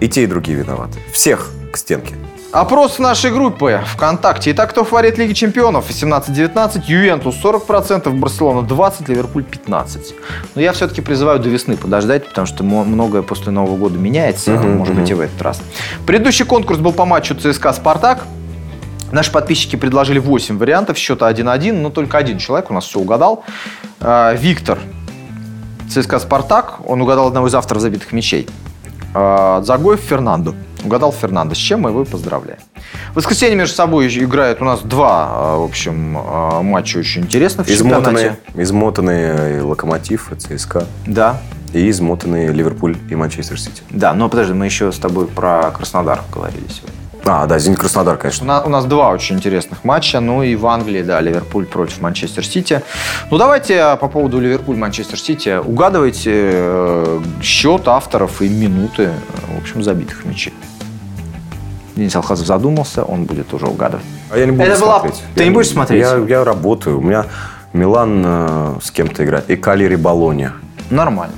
и 0.00 0.08
те, 0.10 0.24
и 0.24 0.26
другие 0.26 0.58
виноваты. 0.58 0.98
Всех 1.10 1.48
к 1.72 1.78
стенке. 1.78 2.14
Опрос 2.56 2.98
нашей 2.98 3.32
группы 3.32 3.82
ВКонтакте. 3.84 4.52
Итак, 4.52 4.70
кто 4.70 4.82
фаворит 4.82 5.18
Лиги 5.18 5.34
Чемпионов? 5.34 5.90
18-19, 5.90 6.84
Ювентус 6.86 7.36
40%, 7.44 8.08
Барселона 8.18 8.66
20%, 8.66 9.10
Ливерпуль 9.10 9.42
15%. 9.42 10.14
Но 10.54 10.62
я 10.62 10.72
все-таки 10.72 11.02
призываю 11.02 11.38
до 11.38 11.50
весны 11.50 11.76
подождать, 11.76 12.26
потому 12.26 12.46
что 12.46 12.64
многое 12.64 13.20
после 13.20 13.52
Нового 13.52 13.76
года 13.76 13.98
меняется, 13.98 14.52
Мгм, 14.52 14.78
может 14.78 14.94
быть 14.94 15.10
и 15.10 15.12
в 15.12 15.20
этот 15.20 15.42
раз. 15.42 15.60
Предыдущий 16.06 16.46
конкурс 16.46 16.78
был 16.78 16.94
по 16.94 17.04
матчу 17.04 17.34
ЦСКА 17.34 17.74
«Спартак». 17.74 18.24
Наши 19.12 19.30
подписчики 19.30 19.76
предложили 19.76 20.18
8 20.18 20.56
вариантов, 20.56 20.96
счета 20.96 21.28
1-1, 21.28 21.74
но 21.74 21.90
только 21.90 22.16
один 22.16 22.38
человек 22.38 22.70
у 22.70 22.74
нас 22.74 22.86
все 22.86 22.98
угадал. 22.98 23.44
А, 24.00 24.32
Виктор, 24.32 24.78
ЦСКА 25.90 26.20
«Спартак», 26.20 26.78
он 26.86 27.02
угадал 27.02 27.26
одного 27.26 27.48
из 27.48 27.54
авторов 27.54 27.82
забитых 27.82 28.12
мячей. 28.12 28.48
А, 29.12 29.60
Загоев 29.62 30.00
Фернандо. 30.00 30.54
Угадал 30.86 31.12
Фернандо, 31.12 31.54
с 31.54 31.58
чем 31.58 31.80
мы 31.82 31.90
его 31.90 32.04
поздравляем. 32.04 32.60
В 33.12 33.16
воскресенье 33.16 33.56
между 33.56 33.74
собой 33.74 34.06
играют 34.08 34.62
у 34.62 34.64
нас 34.64 34.80
два, 34.82 35.28
а, 35.30 35.58
в 35.58 35.64
общем, 35.64 36.16
а, 36.16 36.62
матча 36.62 36.98
очень 36.98 37.22
интересных. 37.22 37.68
Измотанные, 37.68 38.38
измотанные 38.54 39.62
Локомотив, 39.62 40.32
и 40.32 40.36
ЦСКА. 40.36 40.86
Да, 41.06 41.40
И 41.72 41.90
измотанные 41.90 42.52
Ливерпуль 42.52 42.96
и 43.10 43.14
Манчестер 43.16 43.58
Сити. 43.60 43.82
да, 43.90 44.14
но 44.14 44.28
подожди, 44.28 44.52
мы 44.54 44.66
еще 44.66 44.92
с 44.92 44.98
тобой 44.98 45.26
про 45.26 45.72
Краснодар 45.72 46.22
говорили 46.32 46.64
сегодня. 46.68 46.94
А, 47.28 47.46
да, 47.46 47.58
Зенит 47.58 47.80
Краснодар, 47.80 48.14
У 48.14 48.18
конечно. 48.18 48.46
нас, 48.46 48.64
у 48.64 48.68
нас 48.68 48.84
два 48.84 49.10
очень 49.10 49.34
интересных 49.34 49.82
матча. 49.82 50.20
Ну 50.20 50.44
и 50.44 50.54
в 50.54 50.64
Англии, 50.66 51.02
да, 51.02 51.20
Ливерпуль 51.20 51.66
против 51.66 52.00
Манчестер 52.00 52.46
Сити. 52.46 52.82
Ну 53.32 53.38
давайте 53.38 53.80
а, 53.80 53.96
по 53.96 54.06
поводу 54.06 54.40
Ливерпуль-Манчестер 54.40 55.18
Сити. 55.18 55.58
Угадывайте 55.58 56.30
э, 56.32 57.20
счет 57.42 57.88
авторов 57.88 58.40
и 58.42 58.48
минуты, 58.48 59.02
э, 59.02 59.12
в 59.56 59.60
общем, 59.60 59.82
забитых 59.82 60.24
мячей. 60.24 60.54
Денис 61.96 62.14
Алхазов 62.14 62.46
задумался, 62.46 63.02
он 63.04 63.24
будет 63.24 63.52
уже 63.54 63.66
угадывать. 63.66 64.04
А 64.30 64.38
я 64.38 64.44
не 64.46 64.52
буду 64.52 64.64
Это 64.64 64.78
была- 64.80 65.00
смотреть. 65.00 65.22
Ты 65.34 65.40
Я 65.42 65.48
не 65.48 65.54
будешь 65.54 65.68
смотреть? 65.70 66.00
Я, 66.02 66.16
я 66.28 66.44
работаю. 66.44 66.98
У 66.98 67.02
меня 67.02 67.24
Милан 67.72 68.22
э, 68.24 68.74
с 68.82 68.90
кем-то 68.90 69.24
играет. 69.24 69.48
И 69.50 69.56
Калери 69.56 69.96
Болония. 69.96 70.52
Нормально. 70.90 71.34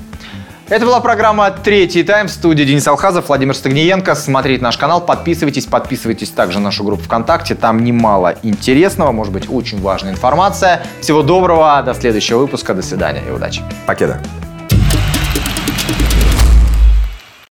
Это 0.68 0.84
была 0.84 1.00
программа 1.00 1.50
«Третий 1.50 2.02
тайм» 2.02 2.26
в 2.26 2.30
студии 2.30 2.64
Денис 2.64 2.86
Алхазов, 2.86 3.28
Владимир 3.28 3.54
Стагниенко. 3.54 4.14
Смотрите 4.14 4.62
наш 4.62 4.76
канал, 4.76 5.00
подписывайтесь, 5.00 5.64
подписывайтесь 5.64 6.28
также 6.30 6.58
на 6.58 6.64
нашу 6.64 6.84
группу 6.84 7.04
ВКонтакте. 7.04 7.54
Там 7.54 7.82
немало 7.82 8.34
интересного, 8.42 9.10
может 9.12 9.32
быть, 9.32 9.48
очень 9.48 9.80
важная 9.80 10.12
информация. 10.12 10.82
Всего 11.00 11.22
доброго, 11.22 11.82
до 11.82 11.94
следующего 11.94 12.40
выпуска, 12.40 12.74
до 12.74 12.82
свидания 12.82 13.22
и 13.26 13.30
удачи. 13.30 13.62
Покеда. 13.86 14.20